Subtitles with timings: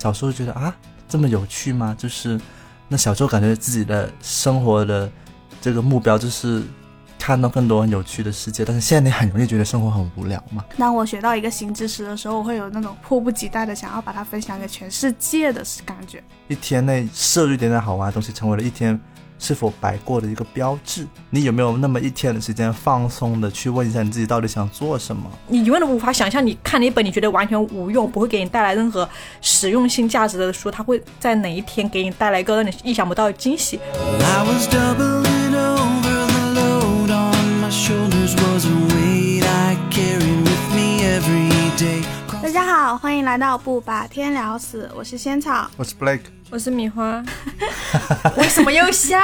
[0.00, 0.74] 小时候觉得啊，
[1.06, 1.94] 这么有趣吗？
[1.98, 2.40] 就是
[2.88, 5.10] 那小时候感觉自己的生活的
[5.60, 6.62] 这个目标就是
[7.18, 10.64] 看到更多很有趣的世界，但是现在你很容易觉得生活很无聊嘛。
[10.78, 16.24] 当我学到一个新知识的时候，我会有那种迫不及待的想要把它分享给全世界的感觉。
[16.48, 18.98] 一天内摄入一点点好玩的东西，成为了一天。
[19.40, 21.06] 是否摆过的一个标志？
[21.30, 25.22] 你有没有那么一天的时间放松的去问一下你自己到底想做什么？
[25.48, 29.08] 你永远都无法想象，你看了一本你觉得完全无用、不会给你带来任何
[29.40, 33.80] 实用性价值的书，它会在哪一天给你带来一个让你意想不到的惊喜？
[42.42, 46.39] 大家好，欢迎来到不把天聊死，我是仙草，我是 Blake。
[46.50, 47.24] 我是米花，
[48.36, 49.16] 为什么又笑？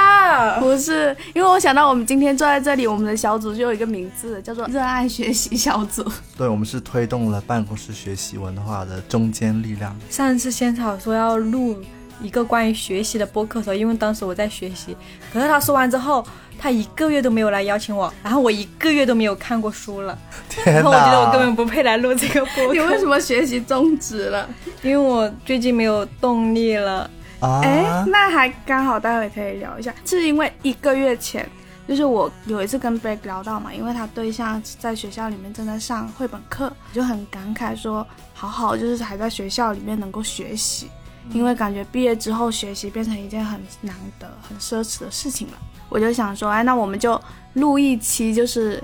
[0.61, 6.09] 不是，因为我想到我们今天坐在这里，我们的小组就有一个名字，叫做“热爱学习小组”。
[6.37, 9.93] 对，我们是推动了办公室学习文化的中坚力量。
[10.09, 11.77] 上次仙草说要录
[12.21, 14.95] 一个关于学习的播客的时候，因为当时我在学习，
[15.33, 16.25] 可是他说完之后，
[16.57, 20.17] 他一个月都没有来邀请我，然后我一个月都没有看过书了。
[20.63, 22.73] 然后我觉得我根本不配来录这个播客。
[22.73, 24.49] 你为什么学习终止了？
[24.81, 27.09] 因为我最近没有动力了。
[27.41, 29.93] 哎，那还刚好，待会可以聊一下。
[30.05, 31.47] 是因为一个月前，
[31.87, 40.89] 就是我有一次跟 b 聊到嘛，因为他对象在学校里面正在上绘本课，就很感慨说，好好就是还在学校里面能够学习，
[41.31, 45.57] 因为感觉毕业之后学习变成一件很难得、很奢侈的事情了。
[45.89, 47.21] 我就想说，哎，那我们就
[47.53, 48.83] 录一期，就是。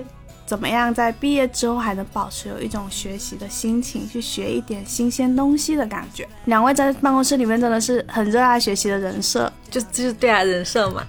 [0.54, 6.30] 怎么样，在毕业之后还能保持有一种学习的心情，去学一点新鲜东西的感觉？
[6.46, 11.04] 两位在办公室里面真的是很热爱学习的人设，就 就是对啊，人设嘛。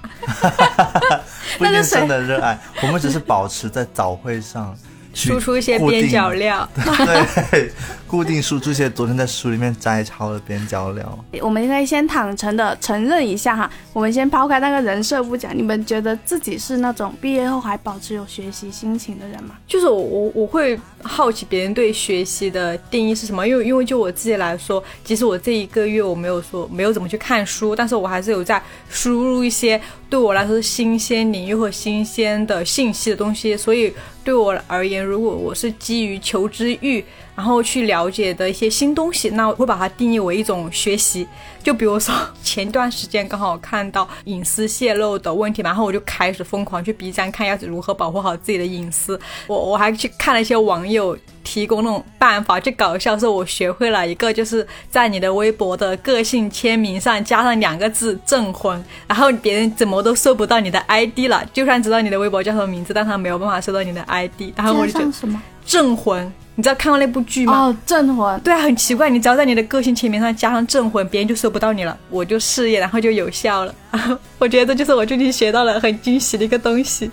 [1.59, 4.75] 不一定真的热爱，我们只是保持在早会上。
[5.15, 7.71] 输出一些边角料， 对，
[8.07, 11.25] 固定输出一些昨天在书里面摘抄的边角料。
[11.41, 19.55] 我们应该先坦诚的承认一下哈，我们先抛开那个人设不讲，你们觉得自己是那种毕业后还保持有学习心情的人吗？
[19.67, 29.81] 就是我我我会好奇别人对学习的定义是什么，因为因为就我自己来说，即使我这一个月我没有说没有怎么去看书，但是我还是有在输入一些
[30.15, 33.93] 对我来说是新鲜领域和新鲜的信息的东西，所以。
[34.23, 41.27] 对我而言，如果我是基于求知欲，然后去了解的一些新东西，那我会把它定义为一种学习。
[41.63, 49.19] 就比如说前段时间刚好看到隐私泄露的问题，然后我就开始疯狂去 B 站看要如何保护好自己的隐私。
[49.47, 61.43] 我我还去看了一些网友提供那种办法，就搞笑说，我学会了一个，就是在你的微博的个性签名上加上两个字“证婚”，然后别人怎么都搜不到你的 ID 了。
[61.53, 64.53] 就算知道你的微博叫什么名字，但他没有办法搜到你的 ID。
[64.55, 66.31] 然后我就觉得什么证婚？
[66.57, 67.53] 你知道看过那部剧吗？
[67.67, 68.41] 哦，镇魂。
[68.41, 71.97] 对啊，很奇怪，你只要在你的个性签名上加上镇魂，别人就搜不到你了。
[72.11, 73.75] 我就试验，然后就有效了。
[74.39, 77.11] 我觉得这就是我最近学到了很惊喜的一个东西。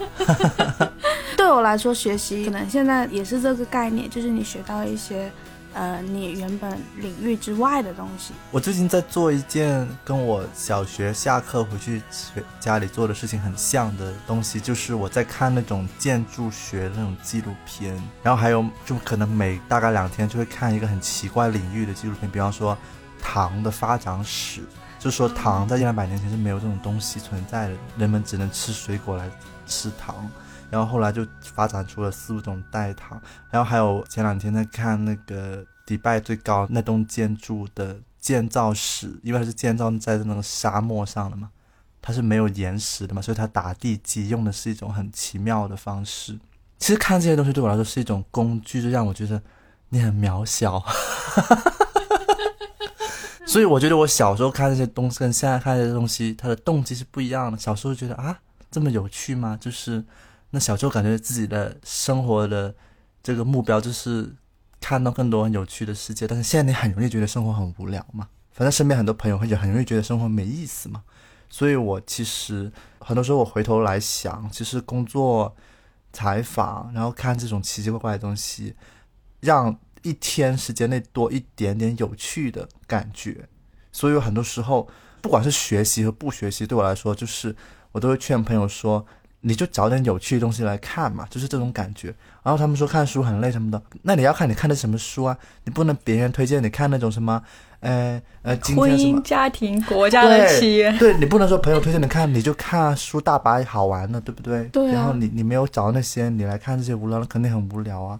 [1.36, 5.32] 对我来说，学习可能现在也是这个概念，就是你学到一些。
[5.74, 8.34] 呃，你原本领域之外的东西。
[8.52, 12.02] 我最近在做一件跟我小学下课回去
[12.60, 22.78] 家里做的事情很像的东西，就是我在看那种建筑学那种纪录片，然后还有就可能每大概两天就会看一个很奇怪领域的纪录片，比方说
[23.22, 24.62] 糖的发展史，
[25.00, 29.30] 就是说糖在一两百年前是没有这种东西存在的，人们只能吃水果来
[29.66, 30.30] 吃糖。
[30.72, 33.22] 然后后来就发展出了四五种代糖，
[33.52, 41.50] 然后还有前两天在看那个迪拜最高那栋建筑的建造史，因为它是建造在那个沙漠上的嘛，
[42.02, 46.40] 它是没有岩石的嘛，所以它打地基用的是一种很奇妙的方式。
[46.80, 49.42] 其实看这些东西对我来说是一种工具，就让我觉得
[49.90, 50.82] 你很渺小。
[53.46, 57.58] 所以我觉得我小时候看这些东西跟现在看这些东西，它的动机是不一样的。
[57.58, 58.40] 小时候觉得啊，
[58.72, 59.58] 这么有趣吗？
[59.60, 60.06] 就是。
[60.52, 62.76] 那小时候感觉自己的生活的
[63.24, 64.36] 这个目标就是
[64.80, 68.28] 看到更多有趣的世界，但是现在你很容易觉得生活很无聊嘛。
[68.52, 71.04] 反正身边很多朋友会很容易觉得生活没意思嘛。
[71.50, 75.56] 所以我其实很多时候我回头来想，其实工作、
[76.12, 78.76] 采访，然后看这种奇奇怪怪的东西，
[79.40, 83.48] 让一天时间内多一点点有趣的感觉。
[83.94, 84.90] 所以有很多时候，
[85.22, 87.56] 不管是学习和不学习，对我来说，就是
[87.94, 89.06] 我都会劝朋友说。
[89.42, 92.14] 你就找点有趣的东西来看嘛，就是这种感觉。
[92.44, 95.38] 然后他们说看书很累什么的，那你要看你看的什么书啊？
[95.66, 97.42] 你不能别人推荐你看那种什么，
[97.82, 100.92] 呃呃，婚姻家庭国家的企业。
[100.98, 104.64] 对你不能说朋友推荐你看，你就看书大把好玩的，对不对？
[104.66, 104.92] 对。
[104.92, 108.20] 然后你你没有找那些，你来看这些无聊的，肯定很无聊啊。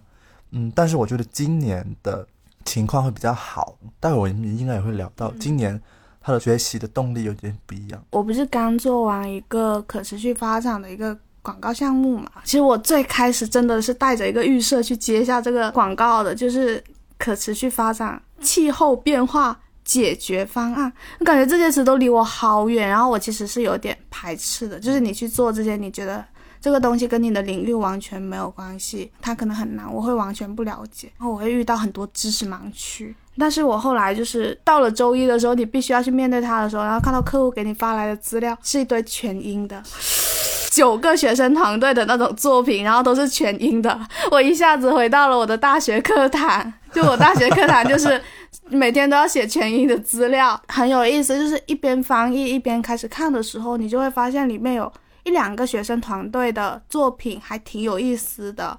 [0.50, 2.26] 嗯，但是我觉得今年的
[2.64, 3.76] 情况会比较好。
[3.98, 5.80] 待会我们应该也会聊到，今年
[6.22, 8.02] 他的学习的动力有点不一样。
[8.10, 12.30] 我不是刚做完一个可持续发展的一个广告项目嘛？
[12.44, 16.82] 其实我最开始真的是带着一个预设去接下这个广告的，就是
[17.18, 20.92] 可持续发展、气候变化解决方案。
[21.18, 24.78] 我感觉这些词都离我好远，然后我其实是有点排斥的。
[24.78, 26.24] 就是你去做这些，你觉得
[26.60, 33.12] 这个东西跟你的领域完全没有关系，它可能很难，我会完全不了解，然后我会遇到很多知识盲区。
[33.38, 39.82] 但是我后来就是到了周一的时候，你必须要去面对它的时候，然后看到客户给你发来的资料是一堆全英的，
[40.70, 43.98] 九个学生团队的那种作品，然后都是全英的，
[44.30, 48.20] 我一下子回到了我的大学课堂，就我大学课堂就是
[48.68, 51.38] 每天都要写全英的资料，很有意思。
[51.38, 54.92] 就是一边翻译一边开始看的时候，你就会发现里面有
[55.24, 58.78] 一两个学生团队的作品还挺有意思的，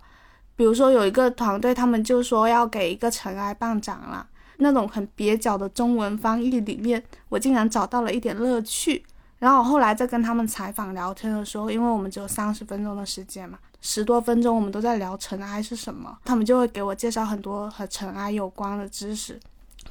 [0.56, 4.28] 比如说有一个团队，他们就说要给一个尘埃颁奖了。
[4.64, 9.06] 那种很蹩脚的中文翻译里面，我竟然找到了一点乐趣。
[9.38, 19.38] 然后后来在跟他们采访聊天的时候，因为我们只有三十分钟的时间嘛，十多分钟我们都在聊尘埃是什么，他们就会给我介绍很多和尘埃有关的知识。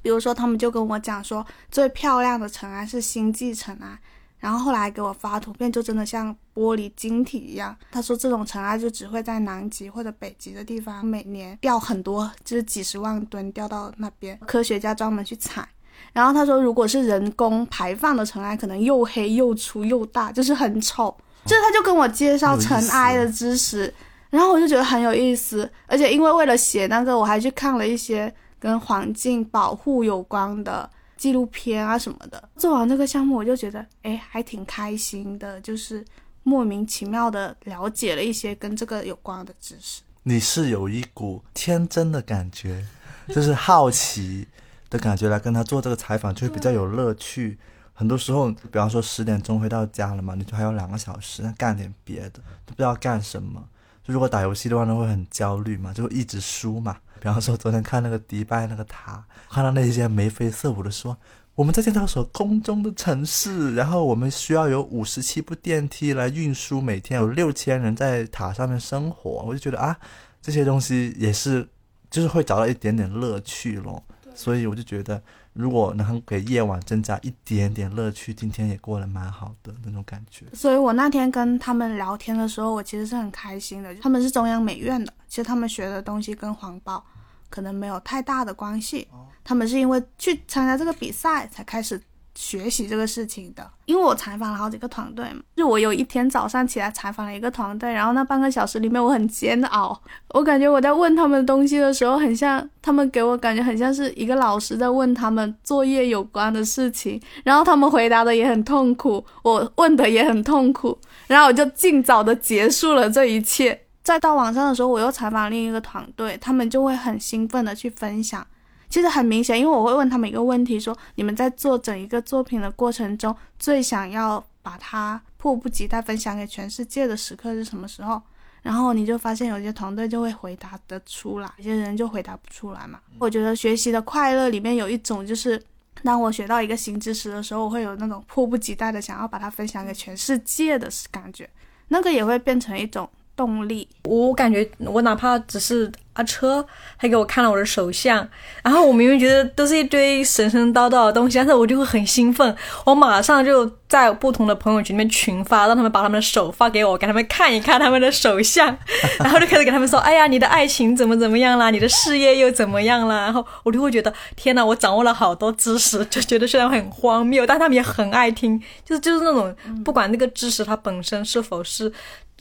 [0.01, 3.99] 比如说，他们就跟我讲说，最漂亮的尘埃是星际尘埃。
[4.43, 7.75] 然后后来给我发图片，就真的像玻璃晶体一样。
[7.93, 15.69] 他说这种尘埃就只会在南极或者北极的地方，每年掉很多，就是几十万吨掉到那边，科学家专门去采。
[16.13, 21.17] 然后他说，如果是人工排放的尘埃，可能又黑又粗又大，就是很丑。
[21.45, 23.95] 就他就跟我介绍尘埃的知识，
[24.31, 25.71] 然后我就觉得很有意思。
[25.87, 30.91] 而且因为为了写那个，我还去看了一些跟环境保护有关的。
[31.23, 36.05] 纪录片啊什么的，做完这个项目我就觉得，哎，还挺开心的，就是
[36.43, 40.03] 莫名其妙的了解了一些跟这个有关的知识。
[40.25, 42.85] 你是有一股天真的感觉，
[43.33, 44.49] 就是好奇
[44.91, 47.57] 的感觉来跟他做这个采访，就会比较有乐趣。
[47.93, 53.63] 很多时候，比方说十点钟回到家了嘛，你就还有两个小时，那干点别的，都不知道干什么。
[54.05, 56.97] 就如果打游戏的话，呢，会很焦虑嘛，就会一直输嘛。
[57.21, 61.17] 比方说，昨天看那个迪拜那个塔，看到那些眉飞色舞的说，
[61.55, 69.97] 我们在建造所空中的城市，然后我们需要有五十七部电梯来运输，每天有六千人在塔上面生活，我就觉得啊，
[70.41, 71.69] 这些东西也是，
[72.11, 74.03] 就是会找到一点点乐趣咯。
[74.35, 75.23] 所以我就觉得。
[75.53, 80.47] 如果能给夜晚增加一点点乐趣，今天也过得蛮好的那种感觉。
[80.55, 83.95] 所以我那天跟他们聊天的时候，我其实是很开心的。
[83.97, 87.05] 他们是中央美院的，其实他们学的东西跟环保
[87.51, 89.09] 可能没有太大的关系。
[89.45, 92.01] 他们是因为去参加这个比赛才开始。
[92.35, 100.01] 学习这个事情的，因为我采访了好几个团队嘛，就我有一天早上起来采访了一个团队，然后那半个小时里面我很煎熬，
[100.31, 113.79] 我感觉我在问他们东西的时候，很像他们给我感觉很像是一个老师在问他们作业有关的事情，然后他们回答的也很痛苦，我问的也很痛苦，然后我就尽早的结束了这一切。
[114.03, 118.45] 再到晚上的时候，我又采访另一个团队，他们就会很兴奋的去分享。
[118.93, 128.21] 其实很明显，因为我会问他们一个问题：说你们在做整一个作品的过程中，最想要把它迫不及待分享给全世界的时刻是什么时候？
[128.61, 133.01] 然后你就发现有些团队就会回答得出来，有些人就回答不出来嘛。
[133.19, 135.59] 我觉得学习的快乐里面有一种，就是
[136.03, 141.49] 当我学到一个新知识的时候，我会有那种迫不及待的想要把它分享给全世界的感觉，
[141.89, 143.09] 那个也会变成一种。
[143.37, 146.65] 动力，我感觉我哪怕只是阿车，
[146.97, 148.27] 还给我看了我的手相，
[148.63, 158.67] 然后我明明觉得都是一堆神神叨叨的东西，但是我就会很兴奋，我马上就在不同的朋友圈里面群发，让他们把他们的手发给我，给他们看一看他们的手相，
[159.19, 171.91] 然后就开始给他们说，哎呀，你的爱情怎么怎么样啦，你的事业又怎么样啦，然后我就会觉得，天呐，我掌握了好多知识，就觉得虽然很荒谬，但他们也很爱听，就是就是那种不管那个知识它本身是否是。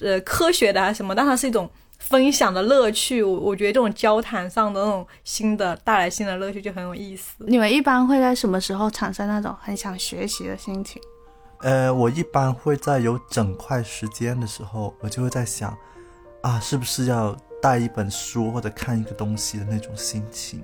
[0.01, 1.13] 呃，科学的还是什么？
[1.13, 3.21] 但它是一种分享的乐趣。
[3.23, 7.35] 我我觉得这种交谈上的那种新的带来新的乐趣就很有意思。
[7.39, 11.01] 你们一般会在什么时候产生那种很想学习的心情？
[11.59, 15.77] 呃，我一般会在有整块时间的时候，我就会在想，
[16.41, 20.63] 啊，是不是要带一本书或者看一个东西的那种心情？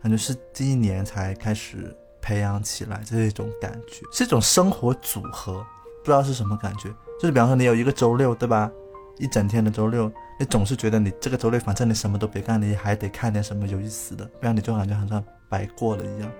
[0.00, 5.66] 感觉是第一年才开始培养起来这一种感觉，是一种生活组合，
[5.98, 6.88] 不知道是什么感觉。
[7.20, 8.70] 就是比方说你有一个周六，对吧？
[9.18, 16.32] 一整天的周六，你总是觉得你这个周六反正你什么都别干，你还得看点什么有意思的，不然你就感觉好像白过了一样，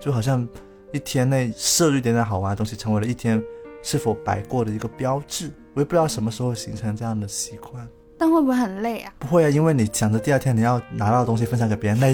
[0.00, 0.44] 就好像
[0.92, 3.40] 一天内摄入一点点好玩的东西，成为了一天
[3.80, 5.52] 是否白过的一个标志。
[5.74, 7.86] 我也不知道什么时候形成这样的习惯，
[8.18, 9.12] 但会不会很累啊？
[9.20, 12.12] 不会啊，因为你想着第二天你要拿到东西分享给别人，那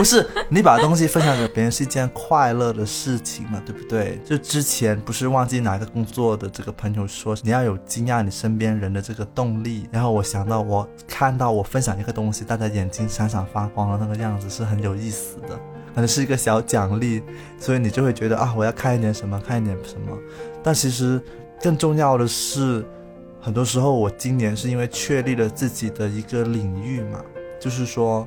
[0.00, 4.18] 不是你把东西分享给别人是一件快乐的事情嘛，对不对？
[4.24, 9.86] 就之前不是忘记哪个工作的这个朋友说，你要有惊讶你身边人的这个动力。
[9.92, 15.48] 然后我想到，我看到我分享一个东西，大家眼睛闪闪发光的那个样子是很有意思的，
[15.94, 17.22] 可能是一个小奖励，
[17.58, 20.16] 所以你就会觉得啊，我要看一点什么，看一点什么。
[20.62, 21.20] 但其实
[21.62, 22.82] 更重要的是，
[23.38, 27.20] 很多时候我今年是因为确立了自己的一个领域嘛，
[27.60, 28.26] 就是说。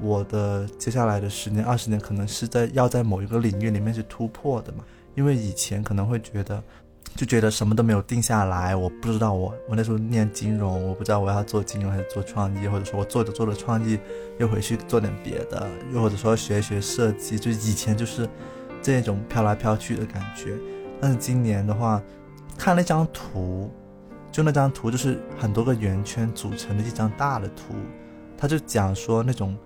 [0.00, 4.84] 我的接下来的十年、二十年，可能是在要在某一个领域里面去突破的嘛。
[5.14, 6.62] 因为以前可能会觉得，
[7.14, 13.98] 就觉得什么都没有定下来，我不知道我我那时候念金融，我不知道我要做金融还是做创意，或者说我做着做着创意
[14.38, 18.28] 又回去做点别的，又或者说学一学设计，就以前就是
[18.82, 20.54] 这种飘来飘去的感觉。
[21.00, 22.02] 但是今年的话，
[22.58, 23.70] 看那张图，
[24.30, 27.74] 就那张图就是很多个圆圈组成的一张大的图，
[28.36, 29.56] 他就讲说那种。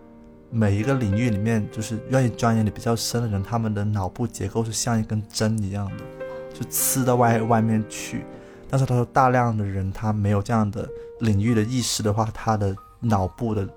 [0.51, 6.05] 每一个领域里面，就是愿意钻研的比较深的人，他们的脑部结构是像一根针一样的，
[6.53, 8.25] 就刺到外外面去。
[8.69, 10.89] 但是他说，大量的人他没有这样的
[11.21, 13.69] 领域的意识的话，他的脑部的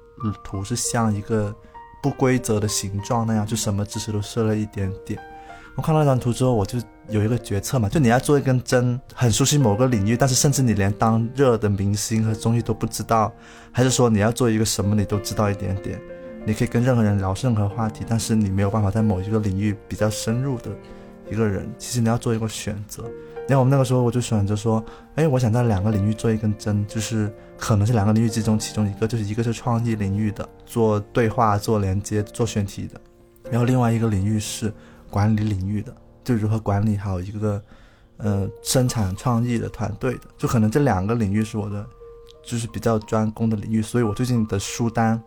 [0.43, 1.53] 图是像一个
[2.01, 5.19] 不规则的形状那样，就什么知识都设了一点点。
[5.75, 13.31] 我看到那张图之后，我就有一个决策嘛，就你要做一根针，很熟悉某个领域，但是甚至你连当热的明星和综艺都不知道，
[13.71, 15.99] 还是说你要做一个什么你都知道一点点。
[16.45, 20.69] 你可以跟任何人聊任何话题，但是你没有办法在某一个领域比较深入的
[21.31, 21.69] 一个人。
[21.77, 23.03] 其实你要做一个选择。
[23.47, 24.83] 然后我们那个时候我就选择说，
[25.15, 33.00] 哎，我想在两个领域做一根针，就是可能是两个领域之中其中一个，就是一个是创意领域的，做对话、做连接、做选题的，
[33.50, 34.73] 然后另外一个领域是
[35.09, 37.62] 管理领域的，就如何管理好一个
[38.17, 40.21] 呃生产创意的团队的。
[40.38, 41.85] 就可能这两个领域是我的，
[42.43, 43.81] 就是比较专攻的领域。
[43.81, 45.21] 所以我最近的书单。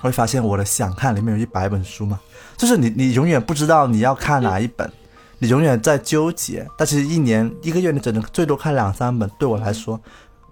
[0.00, 2.18] 会发现我的想看里面有一百本书嘛，
[2.56, 4.90] 就是你你永远不知道你要看哪一本，
[5.38, 6.66] 你永远在纠结。
[6.76, 9.30] 但其实一年一个月你只能最多看两三本。
[9.38, 10.00] 对我来说，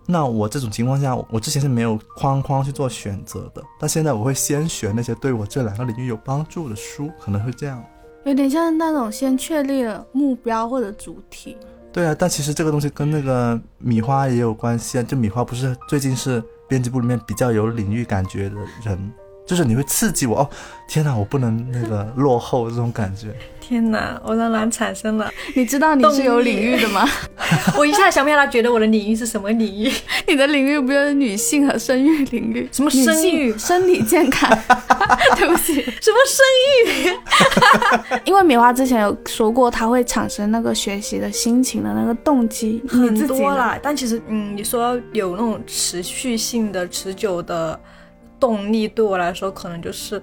[0.06, 3.62] 那我这种情况下，我之前是没有框框去做选择的。
[3.78, 7.82] 但现在我会先选那些对我这两个领域有帮助的书，可能会这样。
[8.24, 11.56] 有点像那种先确立了目标或者主题。
[11.90, 15.02] 对啊，但其实这个东西跟那个米花也有关系啊。
[15.02, 19.12] 就米花不是最近是编辑部里面比较有领域感觉的人。
[19.48, 20.50] 就是你会刺激我哦，
[20.86, 23.28] 天哪，我不能那个 落后这种感觉。
[23.58, 27.08] 天哪，我让然产生了，你知道你是有领域的吗？
[27.76, 29.90] 我一下想不起来，觉得我的领域是什么领域？
[30.26, 32.68] 你的领域不就是女性和生育领域？
[32.70, 33.56] 什么生育？
[33.58, 34.50] 身体健康？
[35.36, 36.44] 对不起，什么生
[36.84, 38.20] 育？
[38.24, 43.78] 因为米花之前有说过，它会产生那个学习的心情的那个动机很多啦。
[43.82, 47.78] 但其实，嗯，你说有那种持续性的、持久的。
[48.38, 50.22] 动力对我来说，可能就是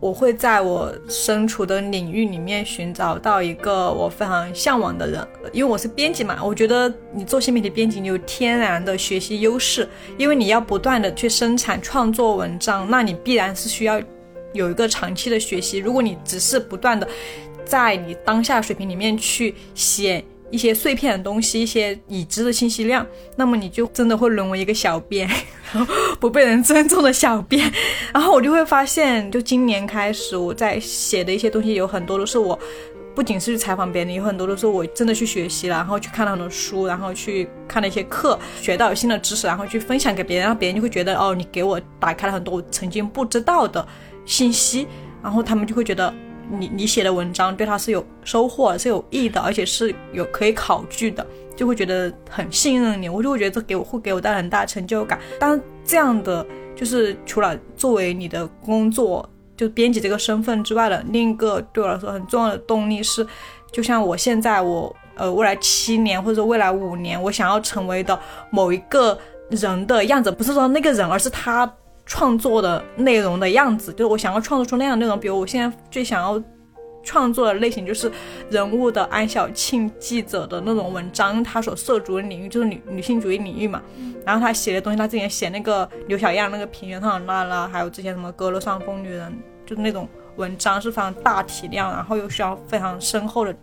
[0.00, 5.26] 我会在我身处的领域里面寻找到一个我非常向往的人。
[5.52, 9.88] 因为我是编辑嘛，我觉得你做新媒体编辑，你有天然的学习优势，
[10.18, 14.00] 因为你要不断的去生产创作文章，那你必然是需要
[14.52, 15.78] 有一个长期的学习。
[15.78, 17.06] 如果你只是不断的
[17.64, 20.24] 在你当下水平里面去写。
[20.52, 23.04] 一些碎片的东西，一些已知的信息量，
[23.36, 25.28] 那么你就真的会沦为一个小编，
[26.20, 27.72] 不被人尊重的小编。
[28.12, 32.56] 然后我就会发现，就今年开始，我在写的一些东西，有很多都是我
[33.14, 43.88] 不仅是去采访别人，有很多都是我真的去学习了，然后去看了很多书，然后去看了一些课，学到新的知识，然后去分享给别人，然后别人就会觉得，哦，你给我打开了很多我曾经不知道的
[44.26, 44.86] 信息，
[45.22, 46.12] 然后他们就会觉得。
[46.52, 53.08] 你你写的文章对他是有收获、是有益的，而且是有可以考据的，就会觉得很信任你。
[53.08, 55.18] 我就会觉得这给我会给我带来很大成就感。
[55.40, 63.26] 但这样的就是除了作为你的工作，就编辑这个身份之外的另一个对我来说很重要的动力是，
[63.72, 68.18] 就像我现在我呃未来七年或者未来五年我想要成为的
[68.50, 69.18] 某一个
[69.48, 71.70] 人的样子，不是说那个人，而是他。
[72.12, 75.18] 创作的内容的样子，就是我想要创作出那样的内容。
[75.18, 76.40] 比如我现在最想要
[77.02, 78.12] 创作的类型，就是
[78.50, 81.42] 人物的安小庆记者的那种文章。
[81.42, 83.80] 他所涉足的领域就是女女性主义领域嘛。
[84.26, 93.56] 然后他写的东西，他之前写那个刘小样那个平原上的娜拉，还有之前什么歌乐上风女人，就是那种文章是非常大体量，然后又需要非常深厚的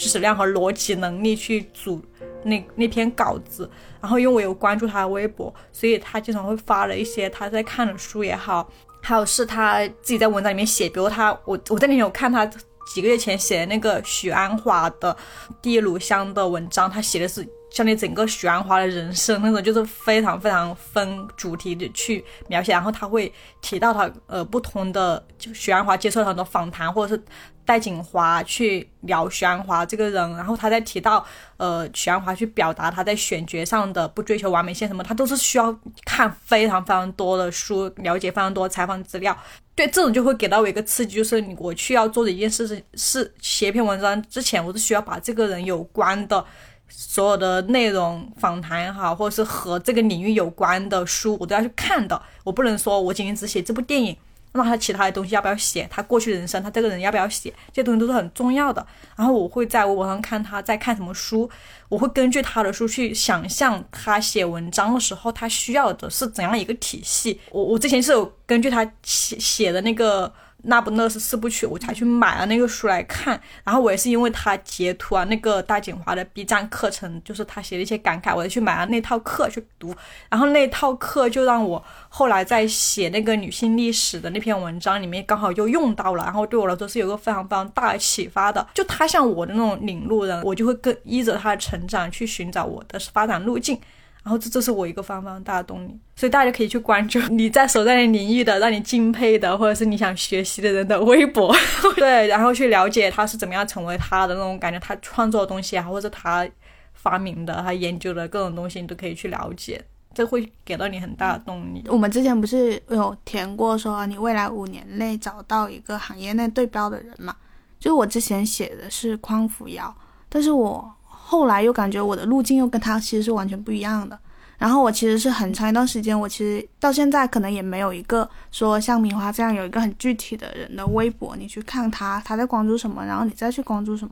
[0.00, 2.02] 知识量和逻辑能力去组。
[2.42, 8.66] 那那篇稿子，然后因为我有关注他的微博，所以他经常会发了一些他在看的书也好，
[9.02, 12.46] 还有是他自己在文章里面写，比如他我我在那天有看他
[12.86, 15.14] 几个月前写的那个许鞍华的
[15.60, 22.72] 《第一炉香》的文章，他写的是像你整个许鞍华的人生那种，就是非常非常分主题的去描写。
[22.72, 23.30] 然后他会
[23.60, 27.22] 提到他呃不同的，就许鞍华接受了很多访谈，或者是
[27.70, 30.36] 戴锦华去聊许鞍华这个人。
[30.36, 31.24] 然后他在提到
[31.56, 35.72] 呃许鞍华去表达他在选角上的不追求完美线什么，他都是需要
[36.04, 39.36] 看非常非常多的书，了解非常多采访资料。
[39.76, 46.44] 对这种就会给到我一个刺激，就是我去要做的一件事是是写一篇文章之前，我是需要把这个人有关的。
[46.92, 52.20] 所有的内容访谈也好，或者是和这个领域有关的书，我都要去看的。
[52.42, 54.16] 我不能说我仅仅只写这部电影，
[54.52, 55.86] 那他其他的东西要不要写？
[55.90, 57.52] 他过去人生，他这个人要不要写？
[57.72, 58.84] 这些东西都是很重要的。
[59.16, 61.48] 然后我会在微博上看他在看什么书，
[61.88, 67.40] 我会根据他的书去想象他写文章的时候他需要的是怎样一个体系。
[67.50, 70.32] 我我之前是有根据他写写的那个。
[70.64, 73.40] 那不勒斯四部曲，我才去买了那个书来看。
[73.64, 79.94] 然后我也是因为他截图啊，那个大锦华的 B 站课程，就是他写的一些感慨，我就去买了那套课去读。
[80.28, 86.24] 然后那套课就让我后来在写那个女性历史的那篇文章里面刚好就用到了。
[86.24, 88.66] 然后对我来说是有个非常非常大的启发的。
[88.74, 93.80] 就他像我的那种领路人，我就会跟依着他的成长去寻找我的发展路径。
[94.22, 101.54] 然后这这是我一个方方大的动力，所以大家可以去关注你在所在的领域的让你敬佩的，或者是你想学习的人的微博，
[101.96, 106.46] 对，然后去了解他是怎么样成为他的那种感觉，他创作的东西啊，或者他
[106.92, 111.82] 发明的、他研究的各种东西，你都可以去了解，这会给到你很大的动力。
[111.88, 117.34] 我们之前不是有填过说你未来五年内找到一个行业内对标的人嘛？
[117.78, 119.96] 就我之前写的是匡扶摇，
[120.28, 120.94] 但是我。
[121.30, 124.18] 后来又感觉我的路径又跟他其实是完全不一样的，
[124.58, 134.10] 然后我其实是很长一段时间，我其实到现在可能也没有一个说像米花这样有一个很具体的人的微博，你去看他他在关注什么，然后你再去关注什么。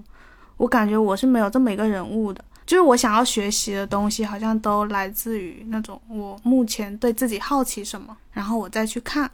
[0.58, 9.28] 我感觉我是没有这么一个人物的，就是我想要学习的东西好像都来自于那种我目前对自己好奇什么，然后我再去看，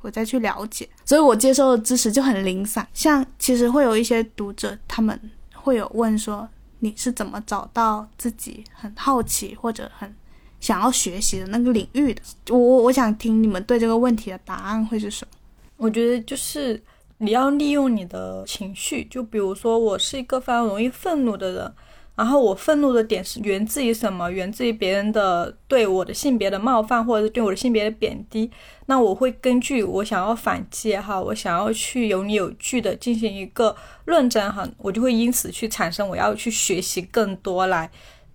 [0.00, 2.84] 我再去了解，所以我接受的知识就很零散。
[2.92, 5.16] 像其实会有一些读者他们
[5.54, 6.48] 会有问说。
[6.80, 10.14] 你是怎么找到自己很好奇或者很
[10.60, 12.22] 想要学习的那个领域的？
[12.50, 15.38] 我我我想听你们对这个问题的答案会是什么？
[15.76, 16.82] 我觉得就是
[17.18, 21.74] 你要利用你的情绪，就比如说我是一个非常容易愤怒的人。
[22.18, 24.28] 然后我愤怒的点是源自于什么？
[24.28, 28.50] 源自于别人的对我的性别的冒犯，或者是对我的性别的贬低。
[28.86, 33.76] 那我会根据我想要反击哈，我想要去有理有据的进行一个
[34.06, 37.88] 论证哈，我就会因此去产生我要去学习更多来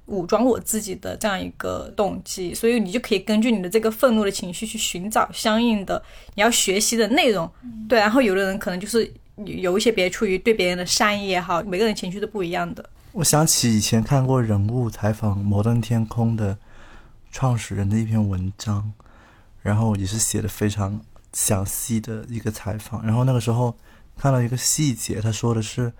[0.06, 2.54] 武装我自己的这样一个动机。
[2.54, 6.02] 所以你就可以根据你的这个愤怒的情绪去寻找相应的
[6.36, 7.52] 你要学习的内容。
[7.90, 9.12] 对，然后有的人可能就是
[9.44, 12.90] 有一些别出于对别人的善意也好，每个人情绪都不一样的。
[13.14, 16.58] 我想起以前看过人物采访摩登天空的
[17.32, 18.92] 创始人的一篇文章，
[19.62, 21.00] 然后也是写的非常
[21.32, 23.06] 详细的一个采访。
[23.06, 23.78] 然后那个时候
[24.18, 25.94] 看到一个细节，他说的是，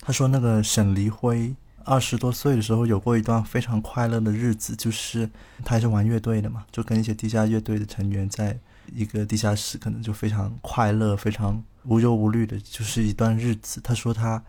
[0.00, 5.28] 他说那个沈黎辉二十多岁的时候有过一段非常快乐的日子，就是
[5.62, 13.82] 他还是玩乐队的嘛，就跟一些地下乐队的成员在一个地下室，可能就非常快乐、非常无忧无虑的，就是一段日子。
[13.82, 14.42] 他说他。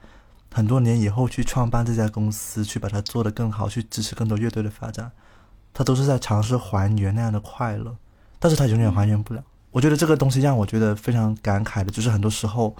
[0.54, 5.12] 很多年以后去创办这家公司，去把它做得更好，去支持更多乐队的发展，
[5.74, 7.98] 他都是在尝试还原那样的快乐，
[8.38, 9.44] 但是他永远还原不了。
[9.72, 12.76] 我觉得这个东西让我觉得非常感慨的，就是很多时候，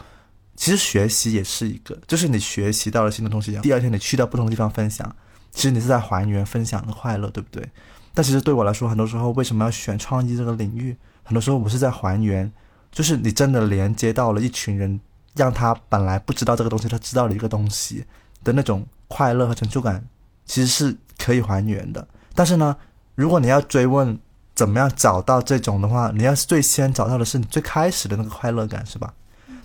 [0.56, 5.16] 其实学习也是一个，就是你学习到了新的东西，第二天你去到不同的地方分享，
[5.50, 7.68] 其实你是在还原分享的快乐，对不对？
[8.14, 10.96] 但其实对我来说，很多时候为什么要选创意这个领域？
[11.24, 12.54] 很多时候我是在还原，
[12.92, 15.00] 就是你真的连接到了一群人。
[15.36, 18.06] 让他本来不知道这个东西，他知道了一个东西
[18.44, 20.04] 的那种快乐和成就感，
[20.46, 22.08] 其实是可以还原的。
[22.36, 22.76] 但是呢，
[23.16, 24.20] 如果你要追问
[24.54, 29.14] 怎么样找到这种的话，你要最先找到的是你最开始的那个快乐感，是吧？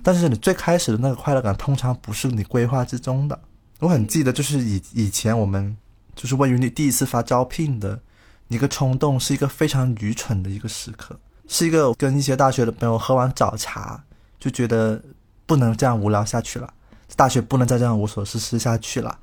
[0.02, 3.38] 但是你最开始的那个快乐感，通常不是你规划之中的。
[3.80, 5.76] 我很记得，就是以以前我们
[6.14, 8.00] 就是问于你第一次发招聘的
[8.48, 14.02] 一个冲动，是一个非常愚蠢的一个时刻，是一个跟一些大学的朋友喝完早茶
[14.38, 15.02] 就觉得。
[15.48, 16.74] 不能这样无聊下去了，
[17.16, 19.18] 大学不能再这样无所事事下去了，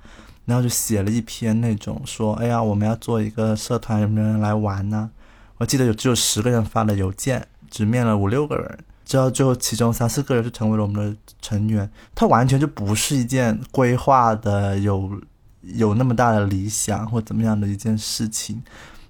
[0.45, 5.11] 然后就写了一篇那种说，哎呀，我们要做一个社团，有没有人来玩呢？
[5.59, 11.87] 我记得有只有十个人发了邮件，只面了五六个人，之后最后其中三四个人就成为了我们的成员。
[12.15, 15.21] 他完全就不是一件规划的有
[15.61, 18.63] 有那么大的理想或怎么样的一件事情，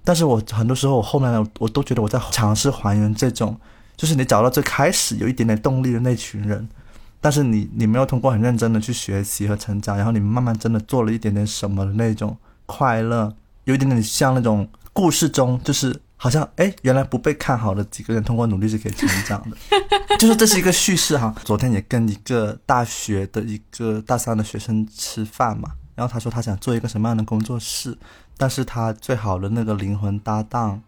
[0.04, 3.58] 但是我很多时候我后面我都觉得我在尝试还原这种，
[3.96, 6.68] 就是你找到最开始有一点点动力的那群人。
[7.26, 12.36] 但是你你没有通过很认真的去学习和成长，然后你慢慢真的做了一点点什么的那种
[12.66, 13.34] 快乐，
[13.64, 19.56] 有一点点像那种故事中，就是好像哎，原来不被看好的几个人通过努力是可以成长的，
[20.20, 21.34] 就是这是一个叙事哈。
[21.42, 27.98] 昨天也跟一个大学的一个大三的学生吃饭嘛，然后他说他想做一个什么样的工作室，
[28.36, 30.80] 但是他最好的那个灵魂搭档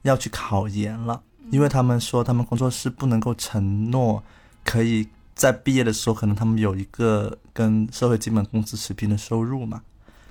[0.00, 4.22] 要去考研了，因为他们说他们工作室不能够承诺
[4.64, 5.06] 可以
[5.42, 9.82] 在毕业的时候，可能他们有一个跟社会基本工资持平的收入嘛。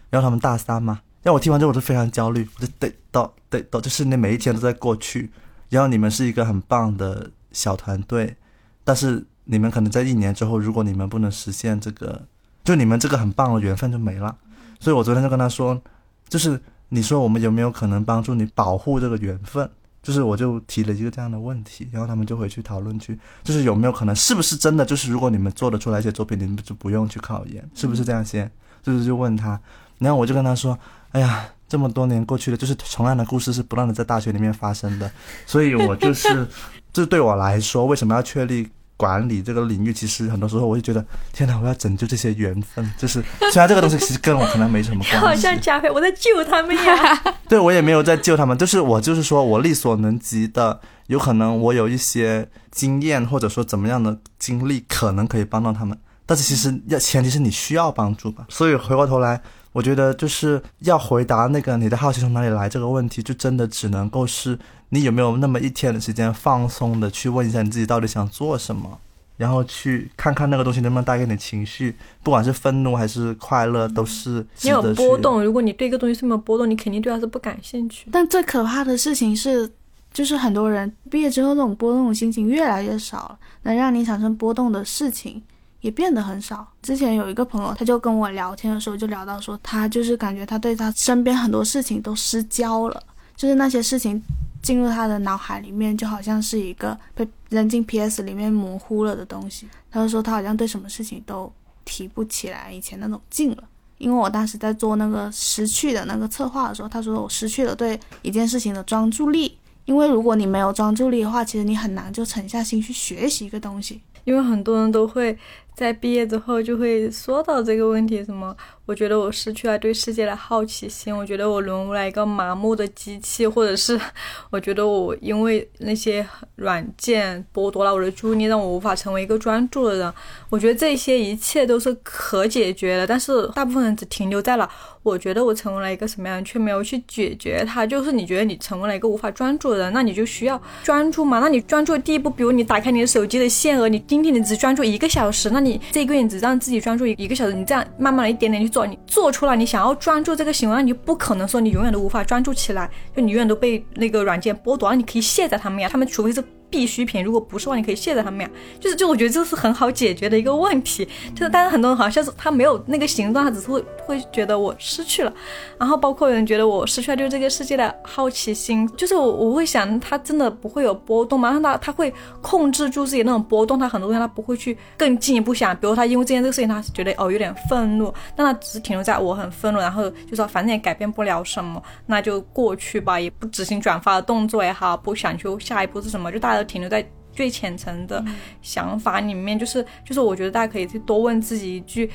[0.09, 5.29] 然后他们大三嘛，让我听完之后我就非常焦虑，我就得到得到，就是那每一天都在过去。
[5.67, 8.37] 然后你们是一个很棒的小团队，
[8.85, 12.25] 但是你们可能在一年之后，如果你们不能实现这个，
[12.63, 14.37] 就你们这个很棒的缘分就没了。
[14.79, 15.81] 所以我昨天就跟他说，
[16.29, 19.69] 就是你说我们有没有可能帮助你保护这个缘分？
[20.01, 24.83] 就是我就提了一个这样的问题，然后他们就回去讨论去，就是有没有可能，是不是真的？
[24.85, 28.49] 就是如果你们做得出来一些作品，你们就不用去考研，是不是这样先？
[28.81, 29.59] 就是就问他。
[29.99, 30.75] 然后我就跟他说
[31.13, 35.11] ：“哎呀，这么多年过去了，就是同样的故事是不断的在大学里面发生的，
[35.45, 36.47] 所以我就是，
[36.91, 38.67] 这对我来说，为什么要确立
[39.01, 39.91] 管理这个领域？
[39.91, 42.87] 其实很多时候我就觉得，天哪，我要拯救这些缘分。
[42.99, 43.19] 就是
[43.51, 47.23] 虽然这个东西其实跟我可能没什么关系， 好像加菲，我在救他们呀。
[47.49, 55.97] 对我也没有在救他们，就是我就是说我力所能及的，有可能我有一些经验或者说怎么样的经历，可能可以帮到他们。
[56.27, 58.45] 但是其实要前提是你需要帮助吧。
[58.49, 59.41] 所以回过头来。”
[59.73, 64.59] 我觉得就是要回答那个你的好奇从哪里来这个问题，就真的只能够是
[64.93, 68.99] 你有没有那么一天的时间放松的去问一下你自己到底想做什么，
[69.37, 75.43] 然后去看看那个东西能不能带给你情绪，不管是愤怒还是快乐，都是你有波动。
[75.43, 78.07] 如果你对一个东西是没有波动，你肯定对它是不感兴趣。
[78.11, 79.71] 但最可怕的事情是，
[80.13, 85.41] 就是很多人毕业之后，那种波动的心情越来越少了，能让你产生波动的事情。
[85.79, 86.67] 也变得很少。
[86.83, 93.01] 之前有一个朋友，他就跟我聊天的时候，就聊到说，他就是感觉他对他身边很多事情都失焦了，
[93.35, 94.21] 就是那些事情
[94.61, 99.67] 进入他的脑海里面，就好像是一个被扔进 PS 里面模糊了的东西。
[99.89, 101.51] 他就说他好像对什么事情都
[101.83, 103.63] 提不起来以前那种劲了。
[103.97, 109.57] 因为我当时在做那个失去的那个策划的时候，他说我失去了对一件事情的专注力。
[109.85, 114.01] 因为如果你没有专注力的话，其实你很难就沉下心去学习一个东西。
[114.23, 115.37] 因为很多人都会。
[115.75, 118.55] 在毕业之后就会说到这个问题，什么？
[118.85, 123.97] 我觉得我失去了对世界的好奇心，我觉得我沦为了一个麻木的机器，或者是
[124.51, 130.13] 我觉得我因为那些软件剥夺了我的注意力，让我无法成为一个专注的人。
[130.49, 134.69] 我觉得这些一切都是可解决的，但是大部分人只停留在了
[135.03, 137.87] 我觉得我成为了一个什么样，却没有去解决它。
[137.87, 141.39] 就是你觉得你成为了一个无法专注的人，那你就需要专注嘛？
[141.39, 148.85] 那你专注的第一步，比如你打开你的手机的限额，你今天你只专注一个小时，那你这个月你只让自己专注一个小时，你这样慢慢的一点点去做。
[148.85, 154.95] 你做出来，你想要专注这个行为，你就不可能说你永远都无法专注起来，就你永远都被那个软件剥夺了。
[154.95, 156.43] 你可以卸载他们呀，他们除非是。
[156.71, 158.49] 必需品，如果不是的话，你可以卸载他们呀。
[158.79, 161.05] 就是，就我觉得这是很好解决的一个问题。
[161.35, 165.31] 就是，但是很多人好像是他没有那个行动，他只是会会觉得我失去了。
[165.77, 168.87] 然后包括有人觉得我失去了对这个世界的好奇心。
[168.95, 171.51] 就是我我会想，他真的不会有波动吗？
[171.51, 175.75] 让他他会控制住自己那种波动，他很多东西他不会去更进一步想。
[175.75, 186.60] 比如他因为这件这个事情，他觉得哦有点愤怒，但他只是停留在我很愤怒，然后就说反正也改变不了什么，那就过去吧，也不执行转发的动作也好，不想去下一步是什么，就大家。
[186.63, 188.23] 停留在最浅层的
[188.61, 192.09] 想法里面，就是就是，我觉得大家可以去多问自己一句：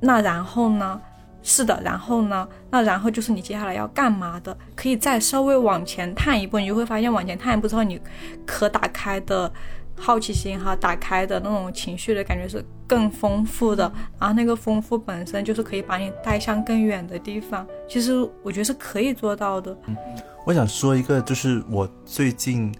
[0.00, 1.00] 那然后呢？
[1.42, 2.46] 是的，然后呢？
[2.70, 4.54] 那然后就是你接下来要干嘛的？
[4.76, 7.98] 可以再稍微往前探一步，你就会发现往前探一步之后，你
[8.44, 9.50] 可打开的
[9.96, 13.90] 好奇心哈，打开的那种情绪的感觉是更丰富的。
[14.18, 17.66] 然后那个丰富本身就是可以把你带向更远的地方。
[17.88, 19.74] 其实我觉得是可以做到的。
[19.86, 19.96] 嗯，
[20.44, 22.70] 我想说一个，就是我最近。